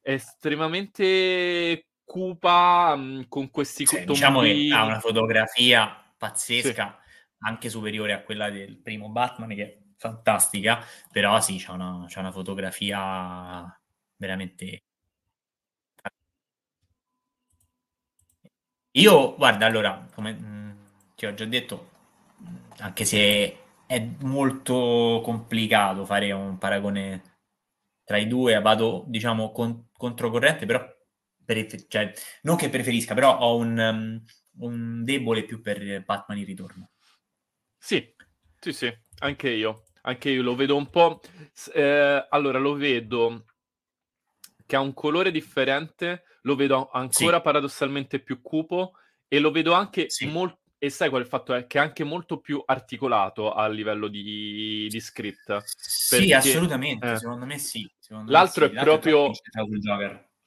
[0.03, 7.45] estremamente cupa mh, mm, con questi sì, diciamo che ha una fotografia pazzesca sì.
[7.47, 12.19] anche superiore a quella del primo Batman che è fantastica però sì c'è una, c'è
[12.19, 13.81] una fotografia
[14.17, 14.83] veramente
[18.93, 20.71] io guarda allora come mh, mm,
[21.15, 21.91] ti ho già detto
[22.79, 27.23] anche se è molto complicato fare un paragone
[28.11, 30.85] tra i due vado diciamo con, controcorrente, però
[31.45, 34.25] prefer- cioè, non che preferisca, però ho un, um,
[34.67, 36.91] un debole più per Batman in ritorno.
[37.79, 38.13] Sì,
[38.59, 39.85] sì, sì, anche io.
[40.03, 41.21] Anche io lo vedo un po'.
[41.73, 43.45] Eh, allora, lo vedo
[44.67, 47.43] che ha un colore differente, lo vedo ancora sì.
[47.45, 48.95] paradossalmente più cupo
[49.29, 50.27] e lo vedo anche sì.
[50.27, 50.59] molto.
[50.79, 51.55] E sai qual è il fatto?
[51.55, 55.63] È che è anche molto più articolato a livello di, di script.
[55.65, 57.89] Sì, perché, assolutamente, eh, secondo me sì.
[58.27, 58.75] L'altro sì.
[58.75, 59.31] è proprio...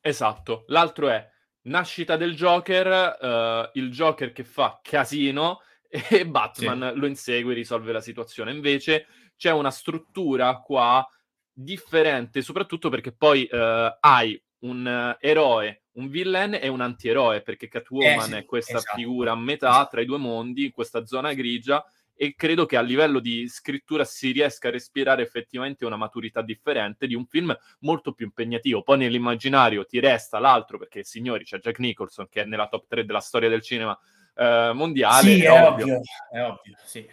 [0.01, 1.25] Esatto, l'altro è
[1.63, 6.99] nascita del Joker, uh, il Joker che fa casino e Batman sì.
[6.99, 8.51] lo insegue e risolve la situazione.
[8.51, 11.07] Invece c'è una struttura qua
[11.51, 18.17] differente, soprattutto perché poi uh, hai un eroe, un villain e un antieroe, perché Catwoman
[18.17, 18.97] eh, sì, è questa esatto.
[18.97, 21.83] figura a metà tra i due mondi, in questa zona grigia,
[22.15, 27.07] e credo che a livello di scrittura si riesca a respirare effettivamente una maturità differente
[27.07, 28.83] di un film molto più impegnativo.
[28.83, 33.05] Poi nell'immaginario ti resta l'altro, perché signori c'è Jack Nicholson che è nella top 3
[33.05, 33.97] della storia del cinema
[34.35, 35.21] eh, mondiale.
[35.21, 35.85] Sì, è, è ovvio.
[35.85, 37.07] ovvio, è ovvio, sì.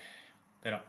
[0.60, 0.80] Però,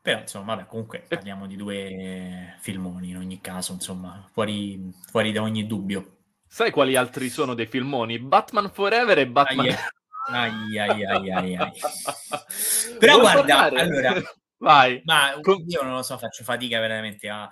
[0.00, 5.42] però insomma, vabbè, comunque parliamo di due filmoni in ogni caso, insomma, fuori, fuori da
[5.42, 6.12] ogni dubbio.
[6.46, 8.20] Sai quali altri sono dei filmoni?
[8.20, 9.74] Batman Forever e Batman...
[10.26, 11.72] Ai, ai, ai, ai, ai.
[12.98, 13.80] Però Vuoi guarda, parlare?
[13.80, 14.22] allora...
[14.56, 15.02] Vai.
[15.04, 17.50] Ma io non lo so, faccio fatica veramente a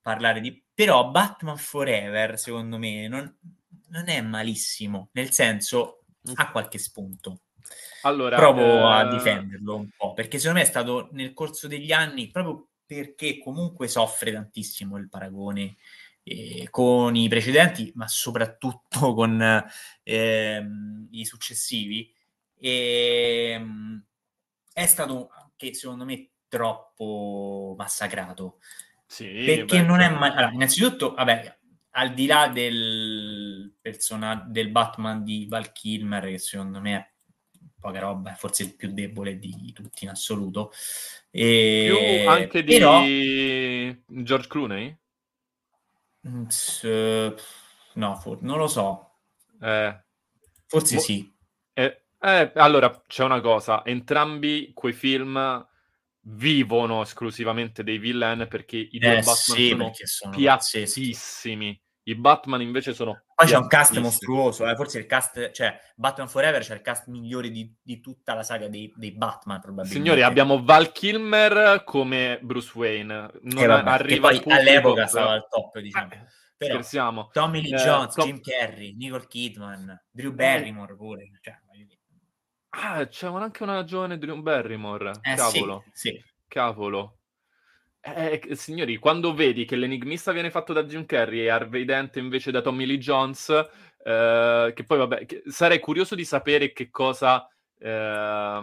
[0.00, 0.62] parlare di...
[0.72, 3.36] Però Batman Forever, secondo me, non,
[3.88, 5.10] non è malissimo.
[5.12, 7.40] Nel senso, ha qualche spunto.
[8.02, 8.92] Allora, Provo eh...
[8.92, 13.38] a difenderlo un po', perché secondo me è stato nel corso degli anni, proprio perché
[13.38, 15.76] comunque soffre tantissimo il paragone
[16.24, 19.40] eh, con i precedenti, ma soprattutto con
[20.02, 20.66] eh,
[21.10, 22.12] i successivi,
[22.58, 24.04] e, ehm,
[24.72, 28.58] è stato anche secondo me troppo massacrato.
[29.06, 30.30] Sì, perché beh, non è mai...
[30.30, 31.58] Allora, innanzitutto, vabbè,
[31.90, 37.12] al di là del personaggio del Batman di Val Kilmer, che secondo me è
[37.78, 40.72] poca roba, è forse il più debole di tutti in assoluto.
[41.30, 42.22] E...
[42.22, 43.02] Più anche di Però...
[44.22, 44.98] George Clooney?
[46.26, 46.46] Mm,
[47.94, 49.10] no, for- non lo so.
[49.60, 50.02] Eh,
[50.66, 51.32] Forse Mo- sì.
[51.72, 53.84] Eh, eh, allora, c'è una cosa.
[53.84, 55.66] Entrambi quei film
[56.26, 61.83] vivono esclusivamente dei villain perché i due eh, Batman sì, sono, sono piattissimi.
[62.06, 63.22] I Batman invece sono.
[63.34, 64.74] Poi c'è un cast mostruoso, eh?
[64.74, 68.68] forse il cast, cioè Batman Forever c'è il cast migliore di, di tutta la saga
[68.68, 70.04] dei, dei, Batman, probabilmente.
[70.04, 73.30] Signori, abbiamo Val Kilmer come Bruce Wayne.
[73.40, 76.12] Non eh, vabbè, arriva poi all'epoca stava al top, diciamo.
[76.12, 77.30] Eh, Però, scherziamo.
[77.32, 78.26] Tommy Lee eh, Jones, Tom...
[78.26, 81.30] Jim Carrey, Nicole Kidman, Drew Barrymore pure.
[81.40, 81.58] Cioè,
[82.68, 85.12] ah, c'è anche una giovane Drew Barrymore.
[85.22, 85.84] Eh, Cavolo.
[85.92, 86.24] Sì, sì.
[86.46, 87.20] Cavolo.
[88.06, 92.16] Eh, eh, signori, quando vedi che l'enigmista viene fatto da Jim Carrey e Harvey Dent
[92.16, 96.90] invece da Tommy Lee Jones, eh, che poi vabbè, che, sarei curioso di sapere che
[96.90, 98.60] cosa eh,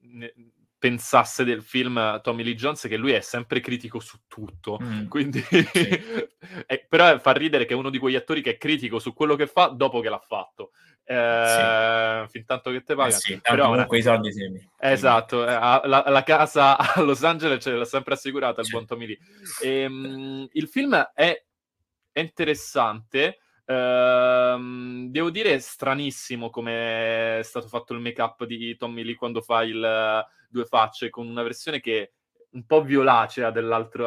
[0.00, 0.34] ne,
[0.78, 5.06] pensasse del film Tommy Lee Jones, che lui è sempre critico su tutto, mm.
[5.08, 5.40] quindi...
[5.40, 5.58] Sì.
[6.66, 9.36] eh, però fa ridere che è uno di quegli attori che è critico su quello
[9.36, 10.70] che fa dopo che l'ha fatto.
[11.06, 12.30] Eh, sì.
[12.30, 13.08] fin tanto che te paga.
[13.08, 14.70] Eh sì, però comunque i soldi semi.
[14.78, 19.06] Esatto, eh, la, la, casa a Los Angeles ce l'ha sempre assicurata il buon Tommy
[19.06, 19.18] Lee.
[19.60, 21.44] E, um, il film è,
[22.10, 23.38] è interessante.
[23.66, 29.62] Uh, devo dire stranissimo come è stato fatto il make-up di Tommy Lee quando fa
[29.62, 32.10] il due facce con una versione che è
[32.52, 34.06] un po' violacea dell'altro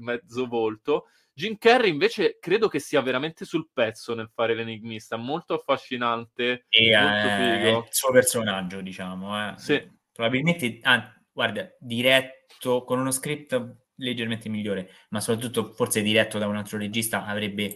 [0.00, 1.06] mezzo volto
[1.40, 6.94] Jim Carrey invece credo che sia veramente sul pezzo nel fare l'enigmista, molto affascinante, e,
[6.94, 7.78] molto eh, figo.
[7.78, 9.48] il suo personaggio, diciamo.
[9.48, 9.54] Eh.
[9.56, 9.90] Sì.
[10.12, 16.56] Probabilmente, ah, guarda, diretto con uno script leggermente migliore, ma soprattutto forse diretto da un
[16.56, 17.74] altro regista avrebbe,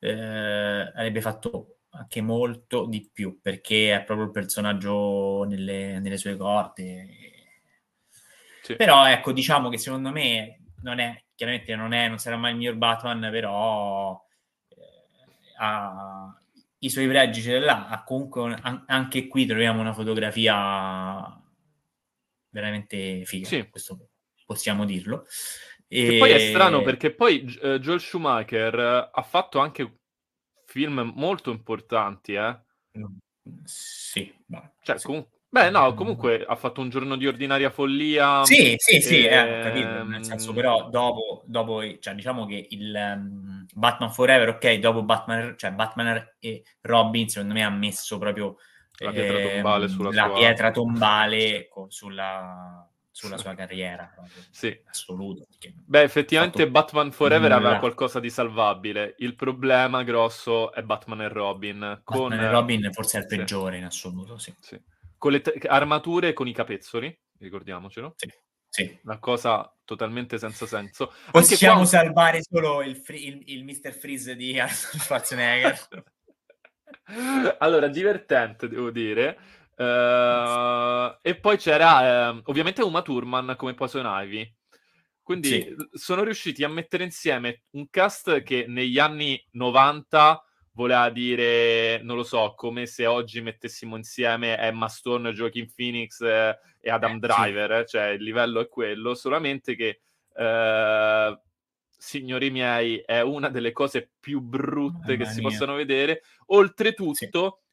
[0.00, 6.36] eh, avrebbe fatto anche molto di più, perché è proprio il personaggio nelle, nelle sue
[6.36, 7.08] corde.
[8.60, 8.76] Sì.
[8.76, 12.56] Però ecco, diciamo che secondo me non è chiaramente non, è, non sarà mai il
[12.56, 14.20] miglior Batman, però
[14.70, 16.36] eh, ha
[16.78, 17.86] i suoi pregi ce l'ha.
[17.88, 21.40] Ha comunque an- anche qui troviamo una fotografia
[22.48, 23.68] veramente figa, sì.
[23.68, 24.08] questo
[24.44, 25.26] possiamo dirlo.
[25.86, 26.08] E...
[26.08, 30.00] Che poi è strano perché poi uh, Joel Schumacher ha fatto anche
[30.66, 32.60] film molto importanti, eh?
[32.98, 33.04] Mm,
[33.62, 34.34] sì,
[34.82, 35.06] cioè, sì.
[35.06, 38.44] comunque Beh, no, comunque ha fatto un giorno di ordinaria follia.
[38.44, 39.34] Sì, sì, sì, e...
[39.34, 44.74] eh, capito, nel senso, però dopo, dopo cioè, diciamo che il um, Batman Forever, ok,
[44.74, 48.56] dopo Batman, cioè Batman e Robin, secondo me ha messo proprio
[48.98, 50.36] la pietra ehm, tombale sulla, la sua...
[50.36, 54.12] pietra tombale sulla, sulla sua carriera.
[54.14, 54.42] Proprio.
[54.50, 54.78] Sì.
[54.86, 55.46] Assoluto.
[55.86, 59.14] Beh, effettivamente Batman Forever aveva qualcosa di salvabile.
[59.20, 61.78] Il problema grosso è Batman e Robin.
[61.78, 62.32] Batman con...
[62.34, 63.78] e Robin forse è il peggiore sì.
[63.78, 64.54] in assoluto, sì.
[64.60, 64.78] sì
[65.18, 68.14] con le t- armature con i capezzoli, ricordiamocelo.
[68.16, 68.32] Sì.
[68.70, 68.98] Sì.
[69.04, 71.12] Una cosa totalmente senza senso.
[71.30, 71.90] Possiamo quando...
[71.90, 73.92] salvare solo il, free, il, il Mr.
[73.92, 75.88] Freeze di Arnold Schwarzenegger.
[77.58, 79.38] allora, divertente, devo dire.
[79.74, 84.54] Uh, e poi c'era uh, ovviamente Uma Thurman come Poison Ivy.
[85.22, 85.76] Quindi sì.
[85.92, 92.22] sono riusciti a mettere insieme un cast che negli anni 90 voleva dire, non lo
[92.22, 97.80] so, come se oggi mettessimo insieme Emma Stone, Joaquin Phoenix eh, e Adam eh, Driver,
[97.80, 97.96] sì.
[97.96, 100.00] cioè il livello è quello, solamente che,
[100.34, 101.40] eh,
[101.96, 106.22] signori miei, è una delle cose più brutte Mamma che si possano vedere.
[106.46, 107.28] Oltretutto, sì.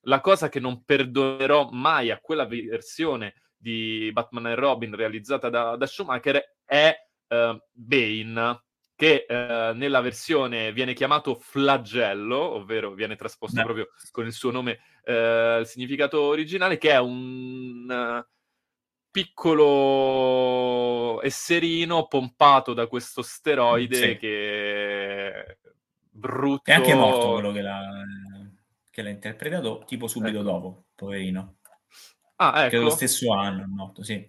[0.10, 5.76] la cosa che non perdonerò mai a quella versione di Batman e Robin realizzata da,
[5.76, 6.96] da Schumacher è
[7.28, 8.65] uh, Bane
[8.96, 13.64] che eh, nella versione viene chiamato flagello, ovvero viene trasposto Beh.
[13.64, 18.26] proprio con il suo nome, eh, il significato originale, che è un uh,
[19.12, 20.42] piccolo
[21.22, 24.18] esserino pompato da questo steroide sì.
[24.18, 25.58] che
[26.10, 26.72] brutto.
[26.72, 28.02] È anche morto quello che l'ha,
[28.90, 30.50] che l'ha interpretato, tipo subito ecco.
[30.50, 31.58] dopo, poverino.
[32.38, 32.70] Ah, ecco.
[32.70, 34.26] Che lo stesso anno è morto, sì.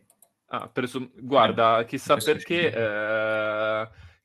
[0.49, 2.73] Ah, presu- guarda, eh, chissà perché...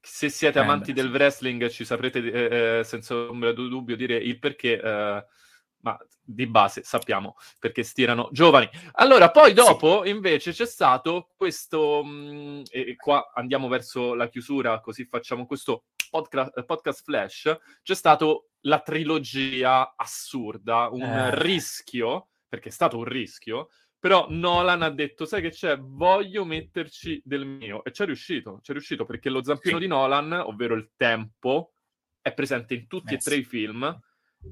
[0.01, 3.95] Se siete eh, amanti beh, del wrestling ci saprete eh, eh, senza ombra di dubbio
[3.95, 5.25] dire il perché, eh,
[5.81, 8.67] ma di base sappiamo perché stirano giovani.
[8.93, 10.09] Allora, poi dopo sì.
[10.09, 15.85] invece c'è stato questo, mh, mm, e qua andiamo verso la chiusura, così facciamo questo
[16.09, 21.41] podcast, podcast flash, c'è stato la trilogia assurda, un eh.
[21.41, 23.69] rischio, perché è stato un rischio,
[24.01, 27.83] però Nolan ha detto, sai che c'è, voglio metterci del mio.
[27.83, 29.83] E ci è riuscito, ci è riuscito perché lo zampino sì.
[29.83, 31.73] di Nolan, ovvero il tempo,
[32.19, 33.23] è presente in tutti yes.
[33.23, 33.99] e tre i film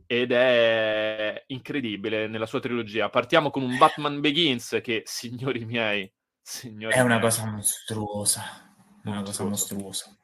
[0.06, 3.10] ed è incredibile nella sua trilogia.
[3.10, 8.76] Partiamo con un Batman Begins che, signori miei, signori è una miei, cosa mostruosa.
[9.06, 10.16] Una cosa mostruosa.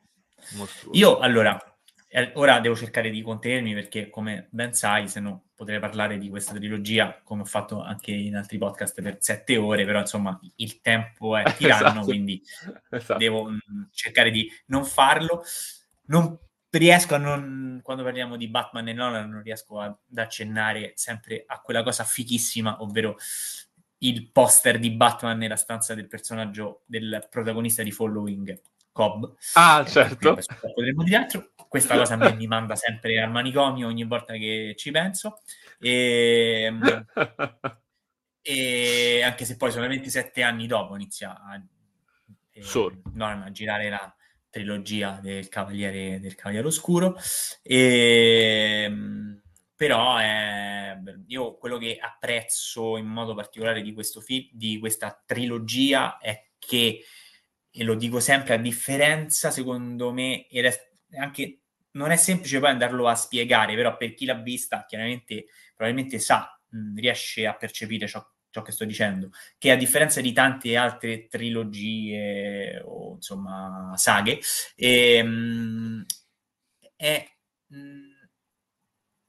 [0.56, 1.00] mostruosa.
[1.00, 1.60] Io, allora,
[2.34, 6.54] ora devo cercare di contenermi perché, come ben sai, se no potrei parlare di questa
[6.54, 11.38] trilogia, come ho fatto anche in altri podcast, per sette ore, però insomma il tempo
[11.38, 12.06] è tiranno, esatto.
[12.06, 12.42] quindi
[12.90, 13.20] esatto.
[13.20, 15.44] devo mh, mm, cercare di non farlo.
[16.08, 16.38] Non
[16.70, 21.62] riesco a non, quando parliamo di Batman e Nolan, non riesco ad accennare sempre a
[21.62, 23.18] quella cosa fichissima, ovvero
[24.00, 28.62] il poster di Batman nella stanza del personaggio del protagonista di Following,
[28.96, 29.26] Cobb.
[29.56, 30.38] Ah, eh, certo.
[30.74, 31.52] Potremmo dire altro.
[31.68, 35.42] Questa cosa me mi manda sempre al manicomio ogni volta che ci penso.
[35.82, 37.06] E, ehm,
[38.42, 41.62] e anche se poi solamente sette anni dopo inizia a,
[42.52, 42.64] eh,
[43.12, 44.16] no, a girare la
[44.50, 47.18] trilogia del Cavaliere, del Cavaliere Oscuro.
[47.64, 49.42] E, ehm,
[49.76, 56.18] però eh, io quello che apprezzo in modo particolare di questo film, di questa trilogia,
[56.18, 57.02] è che,
[57.78, 61.60] e lo dico sempre, a differenza, secondo me, ed è anche
[61.96, 66.60] non è semplice poi andarlo a spiegare, però per chi l'ha vista, chiaramente probabilmente sa,
[66.70, 71.28] mh, riesce a percepire ciò, ciò, che sto dicendo, che a differenza di tante altre
[71.28, 74.40] trilogie o insomma saghe,
[74.76, 76.06] e, mh,
[76.96, 77.28] è,
[77.68, 78.28] mh,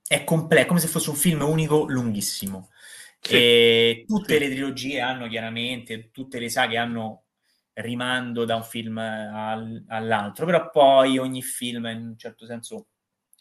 [0.08, 2.70] è completo, come se fosse un film unico lunghissimo.
[3.20, 3.34] Sì.
[3.34, 4.38] E tutte sì.
[4.40, 7.25] le trilogie hanno chiaramente, tutte le saghe hanno
[7.76, 12.88] rimando da un film al, all'altro, però poi ogni film è in un certo senso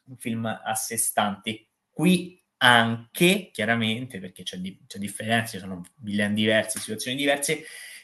[0.07, 1.67] un film a sé stante.
[1.89, 7.63] Qui anche, chiaramente, perché c'è, di, c'è differenza, ci sono villain diversi, situazioni diverse,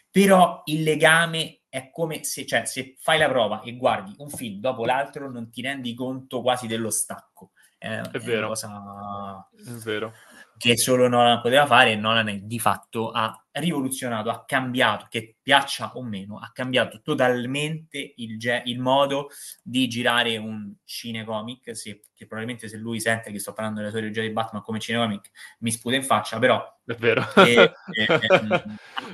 [0.09, 4.59] però il legame è come se, cioè, se fai la prova e guardi un film
[4.59, 7.51] dopo l'altro non ti rendi conto quasi dello stacco.
[7.81, 8.49] È, è, è vero.
[8.49, 9.49] Cosa...
[9.55, 10.13] È vero
[10.61, 15.37] che solo Nolan poteva fare e Nolan è, di fatto ha rivoluzionato, ha cambiato, che
[15.41, 19.29] piaccia o meno, ha cambiato totalmente il, ge- il modo
[19.63, 24.01] di girare un cinecomic, se, che probabilmente se lui sente che sto parlando della sua
[24.01, 26.63] regia di Batman come cinecomic mi sputa in faccia, però...
[26.85, 27.25] È vero.
[27.37, 28.63] E, e, e,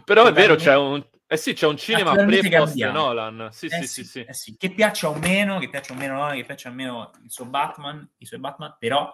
[0.03, 3.49] però è vero, c'è un, eh sì, c'è un cinema pre-post Nolan.
[3.51, 6.13] Sì, eh sì, sì, sì, eh sì, Che piaccia o meno, che piaccia o meno
[6.13, 9.13] Nolan, che piaccia o meno il suo Batman, i suoi Batman, però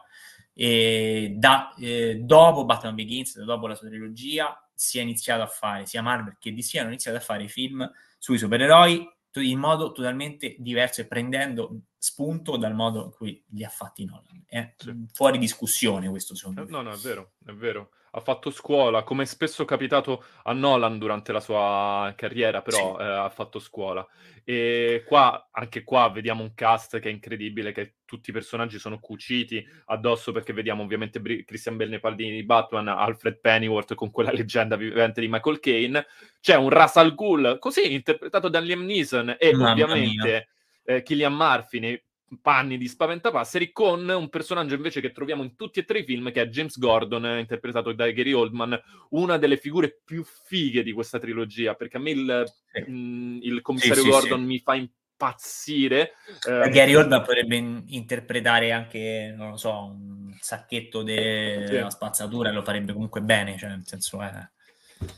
[0.54, 5.88] e da, eh, dopo Batman Begins, dopo la sua trilogia, si è iniziato a fare,
[5.88, 11.02] sia Marvel che DC hanno iniziato a fare film sui supereroi in modo totalmente diverso
[11.02, 14.44] e prendendo spunto dal modo in cui li ha fatti Nolan.
[14.46, 14.94] È sì.
[15.12, 16.70] fuori discussione questo secondo me.
[16.70, 21.00] No, no, è vero, è vero ha fatto scuola, come spesso è capitato a Nolan
[21.00, 23.04] durante la sua carriera, però sì.
[23.04, 24.06] eh, ha fatto scuola.
[24.44, 29.00] E qua, anche qua, vediamo un cast che è incredibile, che tutti i personaggi sono
[29.00, 34.12] cuciti addosso, perché vediamo ovviamente Bri- Christian Bell nei pallini di Batman, Alfred Pennyworth con
[34.12, 36.06] quella leggenda vivente di Michael Caine,
[36.40, 40.50] c'è un Ras Al Ghul, così interpretato da Liam Neeson, e Mamma ovviamente
[40.84, 42.04] eh, Killian Murphy nei
[42.42, 46.32] panni di Spaventapasseri con un personaggio invece che troviamo in tutti e tre i film
[46.32, 51.20] che è James Gordon interpretato da Gary Oldman una delle figure più fighe di questa
[51.20, 52.92] trilogia perché a me il, sì.
[52.92, 56.14] mh, mm, il commissario sì, Gordon sì, mi fa impazzire
[56.48, 62.54] eh, Gary Oldman potrebbe in- interpretare anche non lo so un sacchetto della spazzatura e
[62.54, 64.52] lo farebbe comunque bene cioè nel senso eh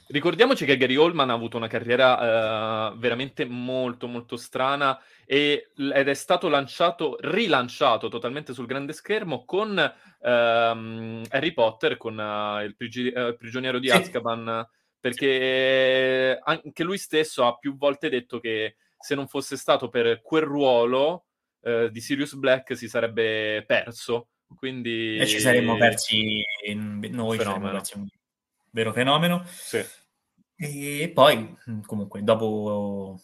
[0.07, 6.07] Ricordiamoci che Gary Oldman ha avuto una carriera uh, veramente molto molto strana e, ed
[6.07, 12.75] è stato lanciato, rilanciato totalmente sul grande schermo con uh, Harry Potter, con uh, il,
[12.75, 14.67] prigi- uh, prigioniero di Azkaban,
[14.99, 20.43] perché anche lui stesso ha più volte detto che se non fosse stato per quel
[20.43, 21.25] ruolo
[21.61, 24.29] eh, di Sirius Black si sarebbe perso.
[24.55, 25.17] Quindi...
[25.17, 26.41] E ci saremmo persi
[27.11, 28.07] noi, ci saremmo persi un
[28.75, 29.43] vero fenomeno.
[29.45, 29.83] Sì.
[30.57, 33.21] E poi, comunque, dopo,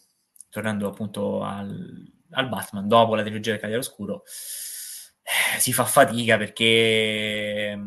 [0.48, 6.38] tornando appunto al, al Batman, dopo la trilogia del Cavaliere Oscuro, eh, si fa fatica
[6.38, 7.78] perché...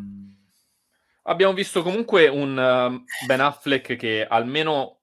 [1.28, 5.00] Abbiamo visto comunque un uh, Ben Affleck che almeno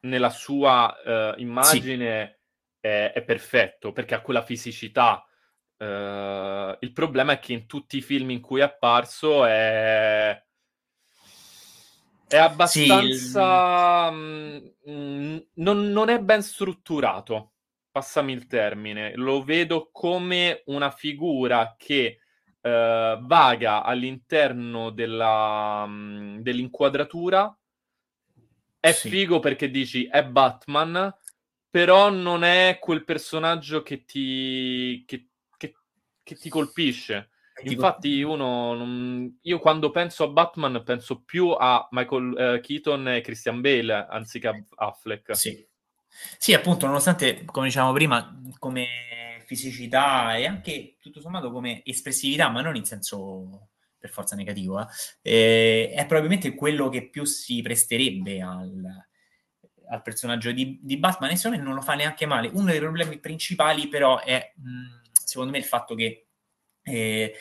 [0.00, 2.38] nella sua uh, immagine
[2.78, 2.86] sì.
[2.86, 5.26] è, è, perfetto perché ha quella fisicità.
[5.78, 10.38] Uh, il problema è che in tutti i film in cui è apparso è,
[12.36, 14.10] è abbastanza...
[14.10, 14.72] Sì, il...
[14.86, 17.52] mh, mm, non, non è ben strutturato,
[17.90, 19.14] passami il termine.
[19.16, 22.18] Lo vedo come una figura che
[22.62, 27.52] Uh, vaga all'interno della, um, dell'inquadratura
[28.78, 29.08] è sì.
[29.08, 31.12] figo perché dici è Batman,
[31.68, 35.74] però non è quel personaggio che ti, che, che,
[36.22, 37.30] che ti colpisce.
[37.64, 39.38] Infatti, uno, non...
[39.42, 44.48] io quando penso a Batman penso più a Michael uh, Keaton e Christian Bale anziché
[44.48, 45.36] a Affleck.
[45.36, 45.66] Sì.
[46.38, 52.62] sì, appunto, nonostante, come dicevamo prima, come fisicità e anche tutto sommato come espressività, ma
[52.62, 54.86] non in senso per forza negativo, eh,
[55.22, 58.82] eh, è probabilmente quello che più si presterebbe al,
[59.88, 62.50] al personaggio di, di, Batman e secondo me non lo fa neanche male.
[62.52, 66.26] Uno dei problemi principali però è, mh, secondo me, il fatto che
[66.82, 67.34] eh,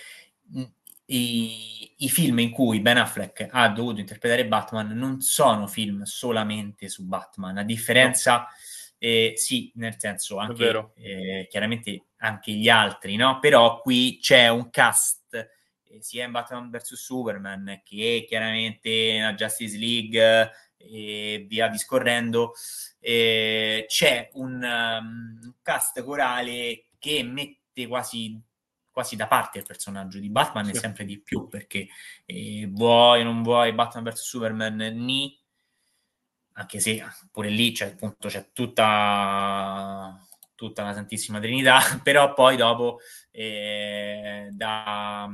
[1.06, 6.90] i, i, film in cui Ben Affleck ha dovuto interpretare Batman non sono film solamente
[6.90, 8.38] su Batman, a differenza...
[8.38, 8.48] No.
[9.04, 13.40] Eh, sì, nel senso, anche eh, chiaramente anche gli altri, no?
[13.40, 15.50] Però qui c'è un cast
[16.00, 22.54] sia in Batman vs Superman che chiaramente nella Justice League e via discorrendo,
[23.00, 28.40] eh, c'è un um, cast corale che mette quasi,
[29.02, 30.72] quasi da parte il personaggio di Batman sì.
[30.72, 31.88] e sempre di più perché
[32.26, 35.38] eh, vuoi o non vuoi Batman vs Superman ni
[36.54, 40.16] anche se pure lì c'è appunto c'è tutta
[40.54, 43.00] tutta la Santissima Trinità però poi dopo
[43.32, 45.28] eh, da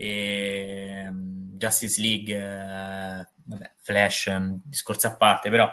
[0.00, 5.68] e, um, Justice League, uh, vabbè, Flash, un discorso a parte, però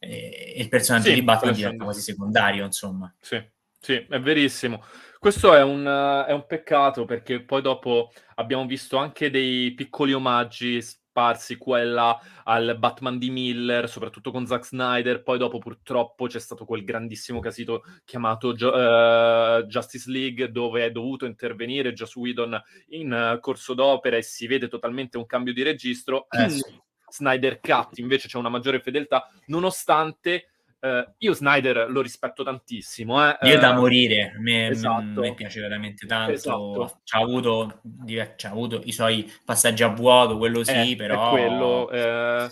[0.00, 3.14] eh, il personaggio sì, di Batman diventa quasi secondario, insomma.
[3.20, 3.40] Sì,
[3.78, 4.84] sì, è verissimo.
[5.22, 10.12] Questo è un, uh, è un peccato perché poi dopo abbiamo visto anche dei piccoli
[10.12, 15.22] omaggi sparsi quella al Batman di Miller, soprattutto con Zack Snyder.
[15.22, 21.24] Poi dopo purtroppo c'è stato quel grandissimo casito chiamato uh, Justice League dove è dovuto
[21.24, 26.26] intervenire Joss Whedon in uh, corso d'opera e si vede totalmente un cambio di registro.
[26.30, 26.80] Eh, sì.
[27.08, 30.51] Snyder Cut invece c'è una maggiore fedeltà, nonostante
[30.82, 33.24] Uh, io Snyder lo rispetto tantissimo.
[33.24, 33.36] Eh.
[33.42, 35.20] Io da eh, morire, me, esatto.
[35.20, 36.32] mi piace veramente tanto.
[36.32, 37.00] Esatto.
[37.04, 37.82] C'ha, avuto,
[38.34, 41.30] c'ha avuto i suoi passaggi a vuoto, quello sì, eh, però...
[41.30, 42.48] Quello, eh,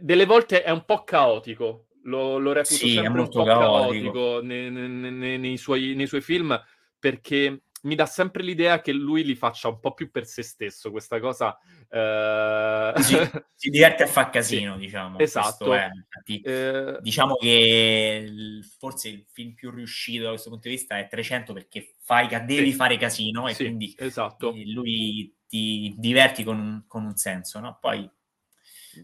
[0.00, 4.40] delle volte è un po' caotico, lo, lo reputo sì, sempre un po' caotico, caotico
[4.42, 6.58] nei, nei, nei, suoi, nei suoi film,
[6.98, 10.90] perché mi dà sempre l'idea che lui li faccia un po' più per se stesso,
[10.90, 11.56] questa cosa...
[11.88, 12.92] Eh...
[12.96, 13.16] Si,
[13.54, 15.18] si, diverte a far casino, sì, diciamo.
[15.18, 15.74] Esatto.
[15.74, 16.98] Eh...
[17.00, 18.30] Diciamo che
[18.78, 22.70] forse il film più riuscito da questo punto di vista è 300 perché fai, devi
[22.70, 22.76] sì.
[22.76, 24.52] fare casino e sì, quindi esatto.
[24.66, 27.78] lui ti diverti con un, con un senso, no?
[27.80, 28.08] Poi...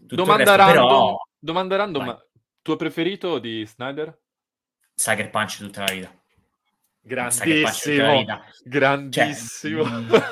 [0.01, 1.17] Domanda, resto, random, però...
[1.39, 2.17] domanda random, Vai.
[2.61, 4.19] tuo preferito di Snyder?
[4.93, 6.24] Sucker Punch tutta la vita.
[7.07, 8.25] Grandissimo,
[8.63, 10.07] grandissimo.
[10.09, 10.23] Cioè,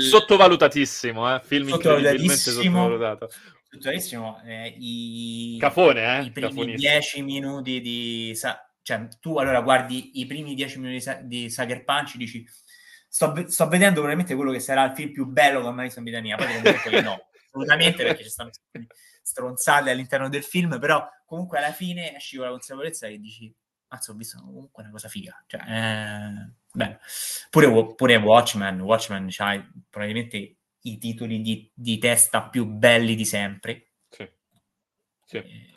[0.00, 1.40] sottovalutatissimo, eh?
[1.42, 3.28] film incredibilmente sottovalutato.
[3.68, 4.42] Sottovalutissimo.
[4.46, 6.22] Eh, i, Cafone, eh?
[6.26, 8.38] I primi dieci minuti di...
[8.82, 12.46] Cioè, tu allora guardi i primi dieci minuti di Sucker Punch e dici
[13.08, 15.98] sto, sto, vedendo veramente quello che sarà il film più bello che ho mai visto
[15.98, 16.36] in vita mia.
[16.36, 18.50] Poi che no, assolutamente, perché ci stanno
[19.20, 23.52] stronzate all'interno del film, però comunque alla fine esci con la consapevolezza che dici
[23.88, 25.42] Mazzo, ho visto comunque una cosa figa.
[25.46, 26.98] Cioè, eh, beh,
[27.50, 33.92] pure, pure Watchmen, Watchmen c'ha probabilmente i titoli di, di, testa più belli di sempre.
[34.08, 34.28] Sì.
[35.24, 35.36] sì.
[35.36, 35.74] Eh,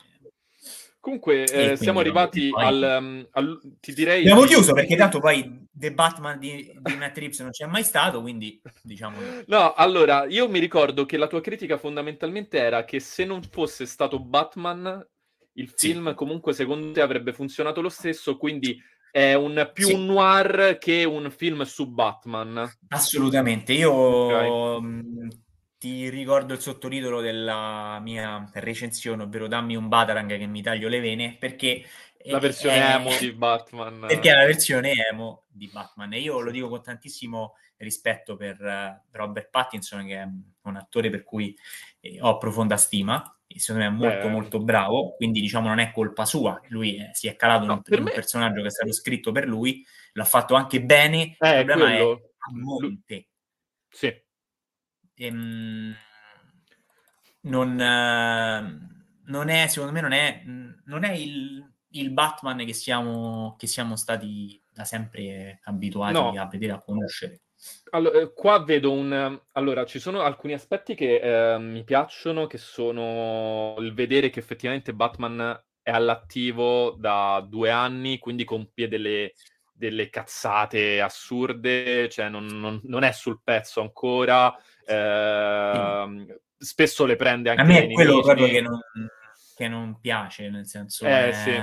[1.00, 2.62] Comunque, eh, siamo arrivati poi...
[2.62, 4.20] al, um, al, Ti direi.
[4.20, 8.20] Abbiamo chiuso perché tanto poi The Batman di, di Matt Reeves non c'è mai stato,
[8.20, 9.16] quindi diciamo.
[9.48, 13.86] No, allora io mi ricordo che la tua critica fondamentalmente era che se non fosse
[13.86, 15.02] stato Batman,
[15.54, 18.80] il film comunque secondo te avrebbe funzionato lo stesso, quindi
[19.10, 19.92] è un, più sì.
[19.94, 22.70] un noir che un film su Batman.
[22.88, 24.80] Assolutamente, io okay.
[24.80, 25.28] mh,
[25.78, 31.00] ti ricordo il sottotitolo della mia recensione, ovvero dammi un Batarang che mi taglio le
[31.00, 31.84] vene, perché
[32.24, 34.04] La versione è, emo di Batman.
[34.06, 36.12] Perché è la versione emo di Batman.
[36.12, 40.28] E io lo dico con tantissimo rispetto per uh, Robert Pattinson, che è
[40.62, 41.56] un attore per cui
[42.00, 43.34] eh, ho profonda stima.
[43.56, 44.32] Secondo me è molto, Beh.
[44.32, 45.14] molto bravo.
[45.16, 46.60] Quindi, diciamo, non è colpa sua.
[46.68, 48.12] Lui è, si è calato no, in un me...
[48.12, 49.84] personaggio che è stato scritto per lui.
[50.12, 51.36] L'ha fatto anche bene.
[51.38, 52.16] Eh, il problema quello...
[52.16, 53.28] è a monte.
[53.88, 54.22] Sì.
[55.14, 55.94] Ehm,
[57.42, 60.42] non, uh, non è, secondo me, non è,
[60.84, 66.32] non è il il Batman che siamo, che siamo stati da sempre abituati no.
[66.40, 67.40] a vedere, a conoscere.
[67.90, 69.40] Allora, eh, qua vedo un...
[69.52, 74.94] Allora, ci sono alcuni aspetti che eh, mi piacciono, che sono il vedere che effettivamente
[74.94, 79.34] Batman è all'attivo da due anni, quindi compie delle,
[79.72, 84.54] delle cazzate assurde, cioè non, non, non, è sul pezzo ancora,
[84.86, 86.34] eh, sì.
[86.56, 87.62] spesso le prende anche...
[87.62, 88.80] A me è quello proprio che non
[89.60, 91.62] che non piace, nel senso eh, è sì.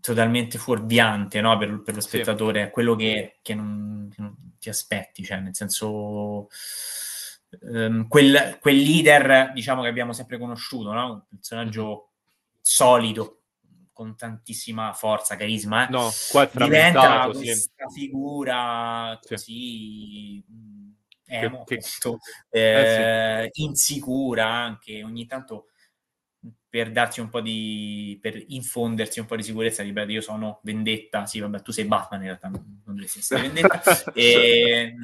[0.00, 1.56] totalmente fuorviante no?
[1.56, 2.66] per, per, lo spettatore, sì.
[2.66, 6.48] è quello che, che, non, che, non, ti aspetti, cioè nel senso
[7.60, 11.12] um, quel, quel, leader diciamo che abbiamo sempre conosciuto, no?
[11.12, 12.58] un personaggio mm-hmm.
[12.60, 13.40] solido,
[13.92, 15.90] con tantissima forza, carisma, eh?
[15.90, 16.08] no,
[16.52, 18.00] diventa questa sì.
[18.00, 20.44] figura così
[21.26, 22.16] emo, che, che...
[22.50, 25.66] Eh, eh, insicura anche, ogni tanto
[26.68, 31.26] per darti un po' di per infondersi un po' di sicurezza ripeto io sono vendetta.
[31.26, 33.82] Sì vabbè tu sei Batman in realtà non, non dovresti essere vendetta.
[34.12, 34.94] E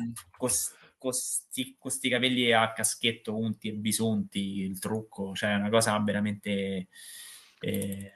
[1.79, 6.89] questi capelli a caschetto unti e bisunti il trucco cioè è una cosa veramente
[7.61, 8.13] eh,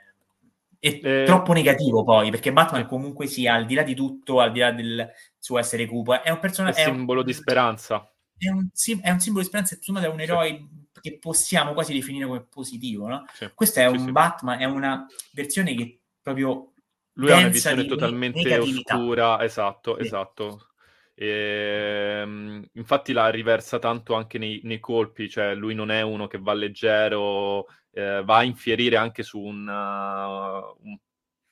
[0.80, 4.52] è eh, troppo negativo poi perché Batman comunque sia al di là di tutto al
[4.52, 5.06] di là del
[5.38, 8.68] suo essere cupo è un personaggio è un simbolo di speranza è un,
[9.02, 12.26] è un simbolo di speranza e insomma è un eroe sì che possiamo quasi definire
[12.26, 13.24] come positivo, no?
[13.32, 14.12] Sì, Questo è un sì.
[14.12, 16.72] Batman, è una versione che proprio
[17.14, 20.68] lui ha una visione totalmente oscura, esatto, esatto.
[21.14, 26.28] E, ehm, infatti la riversa tanto anche nei, nei, colpi, cioè lui non è uno
[26.28, 30.98] che va leggero, eh, va a infierire anche su un, uh, un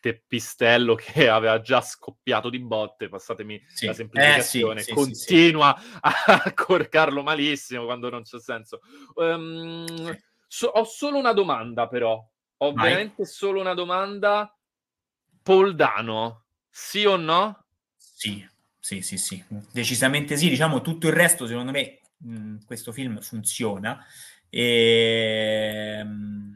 [0.06, 3.86] teppistello che aveva già scoppiato di botte, passatemi sì.
[3.86, 8.80] la semplificazione, eh, sì, continua sì, a corcarlo malissimo quando non c'è senso.
[9.14, 12.24] Um, so, ho solo una domanda però,
[12.58, 12.84] ho Vai.
[12.84, 14.50] veramente solo una domanda.
[15.42, 17.66] Poldano, sì o no?
[17.96, 18.44] Sì,
[18.80, 20.48] sì, sì, sì, decisamente sì.
[20.48, 24.04] Diciamo tutto il resto, secondo me, mh, questo film funziona.
[24.50, 25.98] E...
[26.00, 26.55] Ehm,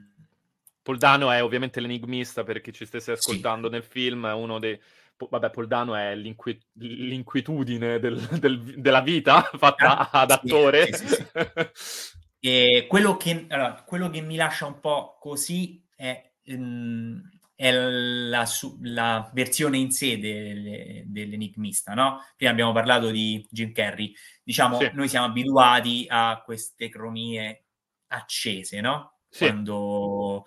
[0.82, 3.74] Poldano è ovviamente l'enigmista per chi ci stesse ascoltando sì.
[3.74, 4.78] nel film, è uno dei...
[5.16, 6.58] Vabbè, Poldano è l'inqui...
[6.74, 10.92] l'inquietudine del, del, della vita fatta ad attore.
[10.94, 17.20] Sì, sì, e quello che, allora, quello che mi lascia un po' così è, um,
[17.54, 18.48] è la,
[18.80, 22.24] la, versione in sé del, dell'enigmista, no?
[22.34, 24.14] Prima abbiamo parlato di Jim Carrey.
[24.42, 27.66] Diciamo, noi siamo abituati a queste cromie
[28.06, 29.19] accese, no?
[29.36, 30.44] Quando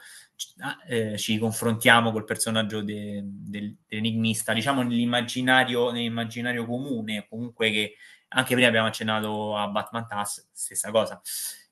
[0.60, 7.96] Ah, eh, ci confrontiamo col personaggio de, de, dell'enigmista, diciamo nell'immaginario, nell'immaginario comune, comunque che
[8.30, 11.22] anche prima abbiamo accennato a Batman Tass, stessa cosa.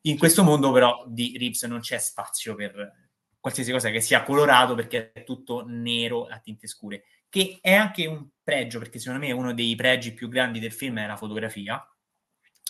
[0.02, 3.10] In questo mondo però di Reeves non c'è spazio per
[3.40, 8.06] qualsiasi cosa che sia colorato perché è tutto nero a tinte scure, che è anche
[8.06, 11.84] un pregio perché secondo me uno dei pregi più grandi del film è la fotografia.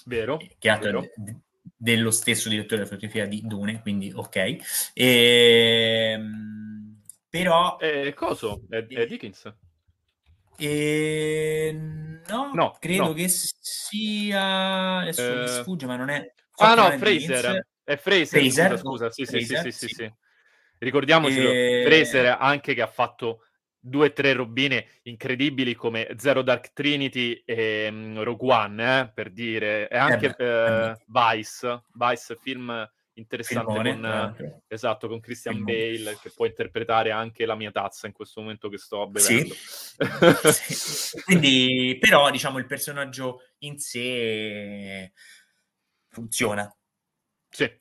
[0.06, 0.40] Vero.
[0.58, 1.06] Che altro
[1.62, 4.36] dello stesso direttore della fotografia di Dune, quindi ok.
[4.36, 4.62] E,
[4.94, 7.78] ehm, però...
[7.80, 8.64] Eh, coso?
[8.70, 9.54] È, è Dickens?
[10.58, 11.72] E...
[12.28, 13.14] No, no, credo no.
[13.14, 14.98] che sia...
[14.98, 15.42] Adesso eh...
[15.42, 16.34] mi sfugge, ma non è...
[16.58, 17.68] ah no, Fraser.
[17.84, 19.12] È Fraser, Fraser, scusa, scusa.
[19.12, 20.14] Sì, Fraser, sì, sì, sì, sì,
[20.78, 21.84] Ricordiamocelo, e...
[21.86, 23.46] Fraser anche che ha fatto
[23.84, 29.32] due o tre robine incredibili come Zero Dark Trinity e um, Rogue One, eh, per
[29.32, 35.56] dire, e anche eh eh, Vice, Vice, film interessante Filmone, con, eh, esatto, con Christian
[35.56, 35.98] Filmone.
[35.98, 39.54] Bale che può interpretare anche la mia tazza in questo momento che sto bevendo.
[39.54, 40.74] Sì.
[40.74, 41.22] sì.
[41.24, 45.12] Quindi, però, diciamo, il personaggio in sé
[46.10, 46.74] funziona.
[47.50, 47.80] Sì.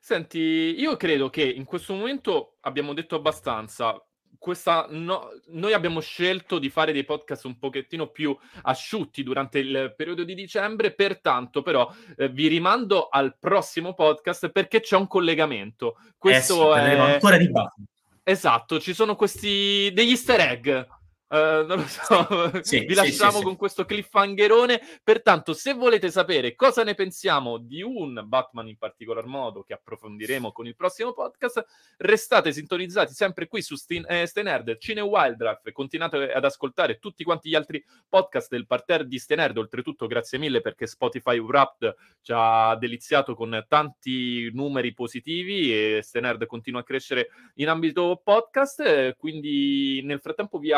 [0.00, 3.98] Senti, io credo che in questo momento abbiamo detto abbastanza
[4.44, 9.94] questa no, noi abbiamo scelto di fare dei podcast un pochettino più asciutti durante il
[9.96, 15.96] periodo di dicembre, pertanto però eh, vi rimando al prossimo podcast perché c'è un collegamento.
[16.18, 17.86] Questo eh sì, è ancora di Batman.
[18.22, 20.86] Esatto, ci sono questi degli easter egg.
[21.34, 24.80] Uh, non lo so, sì, vi sì, lasciamo sì, con questo cliffhangerone.
[25.02, 30.52] Pertanto, se volete sapere cosa ne pensiamo di un Batman in particolar modo, che approfondiremo
[30.52, 31.64] con il prossimo podcast,
[31.96, 35.72] restate sintonizzati sempre qui su Stin- eh, Stenerd, Cine Wildlife.
[35.72, 39.58] Continuate ad ascoltare tutti quanti gli altri podcast del parterre di Stenerd.
[39.58, 46.46] Oltretutto, grazie mille perché Spotify Wrapped ci ha deliziato con tanti numeri positivi e Stenerd
[46.46, 49.16] continua a crescere in ambito podcast.
[49.16, 50.72] Quindi, nel frattempo, vi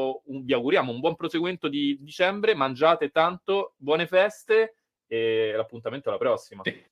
[0.00, 2.54] auguro, un, vi auguriamo un buon proseguimento di dicembre.
[2.54, 4.74] Mangiate tanto, buone feste
[5.06, 6.62] e l'appuntamento alla prossima.
[6.64, 6.84] Sì.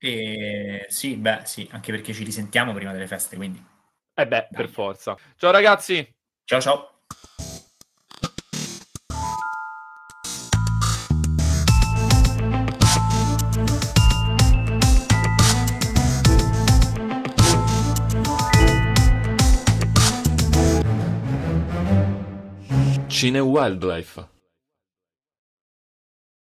[0.00, 0.86] E...
[0.88, 3.62] sì, beh, sì, anche perché ci risentiamo prima delle feste, quindi.
[4.14, 4.62] Eh beh, Dai.
[4.62, 5.16] per forza.
[5.36, 6.06] Ciao ragazzi.
[6.44, 7.00] Ciao ciao.
[23.18, 24.37] Cine Wildlife.